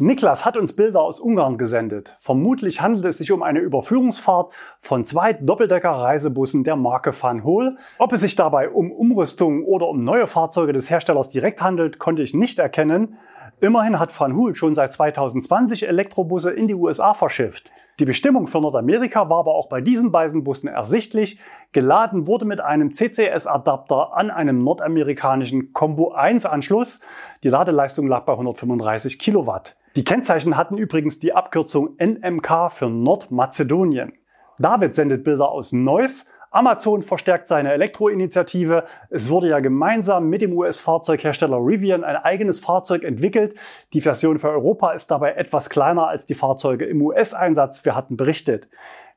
Niklas 0.00 0.46
hat 0.46 0.56
uns 0.56 0.74
Bilder 0.74 1.02
aus 1.02 1.20
Ungarn 1.20 1.58
gesendet. 1.58 2.16
Vermutlich 2.20 2.80
handelt 2.80 3.04
es 3.04 3.18
sich 3.18 3.32
um 3.32 3.42
eine 3.42 3.58
Überführungsfahrt 3.58 4.50
von 4.80 5.04
zwei 5.04 5.34
Doppeldecker-Reisebussen 5.34 6.64
der 6.64 6.76
Marke 6.76 7.12
Van 7.12 7.44
Hool. 7.44 7.76
Ob 7.98 8.14
es 8.14 8.22
sich 8.22 8.34
dabei 8.34 8.70
um 8.70 8.92
Umrüstung 8.92 9.62
oder 9.66 9.88
um 9.88 10.02
neue 10.02 10.26
Fahrzeuge 10.26 10.72
des 10.72 10.88
Herstellers 10.88 11.28
direkt 11.28 11.60
handelt, 11.60 11.98
konnte 11.98 12.22
ich 12.22 12.32
nicht 12.32 12.58
erkennen. 12.58 13.18
Immerhin 13.60 13.98
hat 13.98 14.18
Van 14.18 14.34
Hool 14.34 14.54
schon 14.54 14.74
seit 14.74 14.90
2020 14.94 15.86
Elektrobusse 15.86 16.50
in 16.50 16.66
die 16.66 16.74
USA 16.74 17.12
verschifft. 17.12 17.70
Die 17.98 18.06
Bestimmung 18.06 18.46
für 18.46 18.62
Nordamerika 18.62 19.28
war 19.28 19.40
aber 19.40 19.54
auch 19.54 19.68
bei 19.68 19.82
diesen 19.82 20.10
beiden 20.12 20.44
Bussen 20.44 20.68
ersichtlich. 20.68 21.38
Geladen 21.72 22.26
wurde 22.26 22.46
mit 22.46 22.62
einem 22.62 22.90
CCS-Adapter 22.90 24.16
an 24.16 24.30
einem 24.30 24.64
nordamerikanischen 24.64 25.74
Combo 25.74 26.12
1 26.12 26.46
Anschluss. 26.46 27.00
Die 27.42 27.50
Ladeleistung 27.50 28.06
lag 28.06 28.24
bei 28.24 28.32
135 28.32 29.18
Kilowatt. 29.18 29.76
Die 29.96 30.04
Kennzeichen 30.04 30.56
hatten 30.56 30.78
übrigens 30.78 31.18
die 31.18 31.32
Abkürzung 31.32 31.96
NMK 31.98 32.70
für 32.70 32.88
Nordmazedonien. 32.88 34.12
David 34.60 34.94
sendet 34.94 35.24
Bilder 35.24 35.50
aus 35.50 35.72
Neuss. 35.72 36.26
Amazon 36.52 37.02
verstärkt 37.02 37.48
seine 37.48 37.72
Elektroinitiative. 37.72 38.84
Es 39.08 39.30
wurde 39.30 39.48
ja 39.48 39.58
gemeinsam 39.58 40.28
mit 40.28 40.42
dem 40.42 40.52
US-Fahrzeughersteller 40.52 41.56
Rivian 41.56 42.04
ein 42.04 42.16
eigenes 42.16 42.60
Fahrzeug 42.60 43.02
entwickelt. 43.02 43.54
Die 43.92 44.00
Version 44.00 44.38
für 44.38 44.50
Europa 44.50 44.92
ist 44.92 45.10
dabei 45.10 45.32
etwas 45.32 45.70
kleiner 45.70 46.06
als 46.06 46.24
die 46.24 46.34
Fahrzeuge 46.34 46.84
im 46.84 47.02
US-Einsatz. 47.02 47.84
Wir 47.84 47.96
hatten 47.96 48.16
berichtet. 48.16 48.68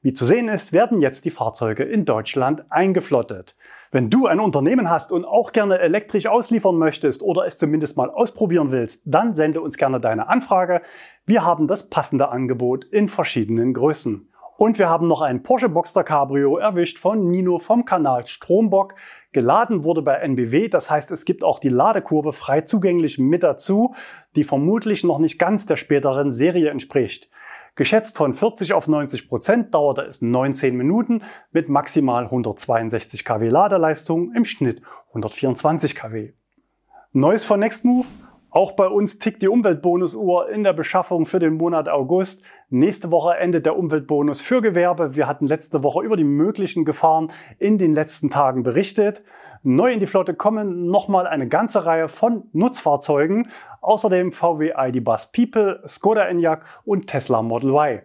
Wie 0.01 0.13
zu 0.13 0.25
sehen 0.25 0.49
ist, 0.49 0.73
werden 0.73 1.01
jetzt 1.01 1.25
die 1.25 1.31
Fahrzeuge 1.31 1.83
in 1.83 2.05
Deutschland 2.05 2.65
eingeflottet. 2.71 3.55
Wenn 3.93 4.10
du 4.10 4.25
ein 4.25 4.39
Unternehmen 4.39 4.89
hast 4.89 5.12
und 5.12 5.23
auch 5.23 5.51
gerne 5.51 5.77
elektrisch 5.77 6.25
ausliefern 6.25 6.75
möchtest 6.79 7.21
oder 7.21 7.45
es 7.45 7.60
zumindest 7.60 7.95
mal 7.95 8.10
ausprobieren 8.10 8.71
willst, 8.71 9.03
dann 9.06 9.36
sende 9.36 9.62
uns 9.62 9.77
gerne 9.77 9.99
deine 9.99 10.29
Anfrage. 10.29 10.82
Wir 11.27 11.45
haben 11.45 11.67
das 11.67 11.91
passende 11.91 12.29
Angebot 12.29 12.86
in 12.86 13.08
verschiedenen 13.08 13.75
Größen. 13.75 14.34
Und 14.58 14.79
wir 14.79 14.89
haben 14.89 15.08
noch 15.08 15.21
ein 15.21 15.43
Porsche 15.43 15.69
Boxster 15.69 16.03
Cabrio 16.03 16.58
erwischt 16.58 16.97
von 16.97 17.29
Nino 17.29 17.60
vom 17.60 17.86
Kanal 17.86 18.25
Strombock. 18.25 18.95
Geladen 19.32 19.84
wurde 19.84 20.01
bei 20.01 20.15
NBW, 20.15 20.69
das 20.69 20.89
heißt 20.89 21.12
es 21.12 21.23
gibt 21.23 21.43
auch 21.43 21.60
die 21.60 21.69
Ladekurve 21.69 22.34
frei 22.34 22.62
zugänglich 22.62 23.19
mit 23.19 23.43
dazu, 23.43 23.93
die 24.36 24.43
vermutlich 24.43 25.03
noch 25.03 25.19
nicht 25.19 25.38
ganz 25.38 25.67
der 25.67 25.77
späteren 25.77 26.32
Serie 26.32 26.71
entspricht. 26.71 27.29
Geschätzt 27.75 28.17
von 28.17 28.36
40 28.36 28.73
auf 28.73 28.88
90 28.88 29.27
Prozent 29.27 29.73
dauerte 29.73 30.03
es 30.03 30.21
19 30.21 30.77
Minuten 30.77 31.23
mit 31.51 31.69
maximal 31.69 32.25
162 32.25 33.25
kW 33.25 33.49
Ladeleistung, 33.49 34.31
im 34.36 34.45
Schnitt 34.45 34.83
124 35.09 35.95
kW. 35.95 36.33
Neues 37.13 37.45
von 37.45 37.59
Nextmove? 37.59 38.05
Auch 38.54 38.74
bei 38.74 38.86
uns 38.86 39.18
tickt 39.18 39.42
die 39.42 39.48
Umweltbonusuhr 39.48 40.48
in 40.48 40.62
der 40.62 40.74
Beschaffung 40.74 41.26
für 41.26 41.39
den 41.39 41.56
Monat 41.56 41.89
August. 41.89 42.46
Nächste 42.70 43.10
Woche 43.10 43.36
endet 43.38 43.66
der 43.66 43.76
Umweltbonus 43.76 44.42
für 44.42 44.62
Gewerbe. 44.62 45.16
Wir 45.16 45.28
hatten 45.28 45.48
letzte 45.48 45.82
Woche 45.82 46.04
über 46.04 46.18
die 46.18 46.24
möglichen 46.24 46.86
Gefahren 46.86 47.30
in 47.58 47.80
den 47.80 47.96
letzten 47.96 48.30
Tagen 48.30 48.62
berichtet. 48.62 49.24
Neu 49.63 49.92
in 49.92 50.00
die 50.00 50.06
Flotte 50.06 50.36
kommen 50.36 50.86
nochmal 50.86 51.26
eine 51.26 51.48
ganze 51.48 51.88
Reihe 51.88 52.08
von 52.08 52.44
Nutzfahrzeugen. 52.54 53.48
Außerdem 53.82 54.32
VW 54.32 54.74
ID 54.78 55.04
Bus 55.04 55.32
People, 55.32 55.82
Skoda 55.88 56.28
Enyaq 56.28 56.63
und 56.86 57.08
Tesla 57.08 57.42
Model 57.42 57.72
Y. 57.72 58.02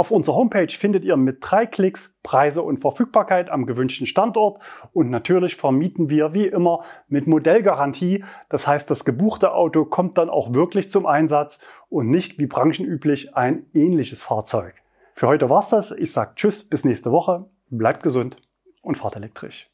Auf 0.00 0.10
unserer 0.10 0.36
Homepage 0.36 0.70
findet 0.70 1.04
ihr 1.04 1.18
mit 1.18 1.40
drei 1.42 1.66
Klicks 1.66 2.16
Preise 2.22 2.62
und 2.62 2.78
Verfügbarkeit 2.78 3.50
am 3.50 3.66
gewünschten 3.66 4.06
Standort 4.06 4.58
und 4.94 5.10
natürlich 5.10 5.56
vermieten 5.56 6.08
wir 6.08 6.32
wie 6.32 6.46
immer 6.46 6.82
mit 7.08 7.26
Modellgarantie. 7.26 8.24
Das 8.48 8.66
heißt, 8.66 8.90
das 8.90 9.04
gebuchte 9.04 9.52
Auto 9.52 9.84
kommt 9.84 10.16
dann 10.16 10.30
auch 10.30 10.54
wirklich 10.54 10.90
zum 10.90 11.04
Einsatz 11.04 11.60
und 11.90 12.08
nicht 12.08 12.38
wie 12.38 12.46
branchenüblich 12.46 13.36
ein 13.36 13.66
ähnliches 13.74 14.22
Fahrzeug. 14.22 14.72
Für 15.12 15.26
heute 15.26 15.50
war's 15.50 15.68
das. 15.68 15.90
Ich 15.90 16.12
sage 16.12 16.32
Tschüss, 16.34 16.64
bis 16.64 16.86
nächste 16.86 17.12
Woche. 17.12 17.50
Bleibt 17.68 18.02
gesund 18.02 18.36
und 18.80 18.96
fahrt 18.96 19.16
elektrisch. 19.16 19.69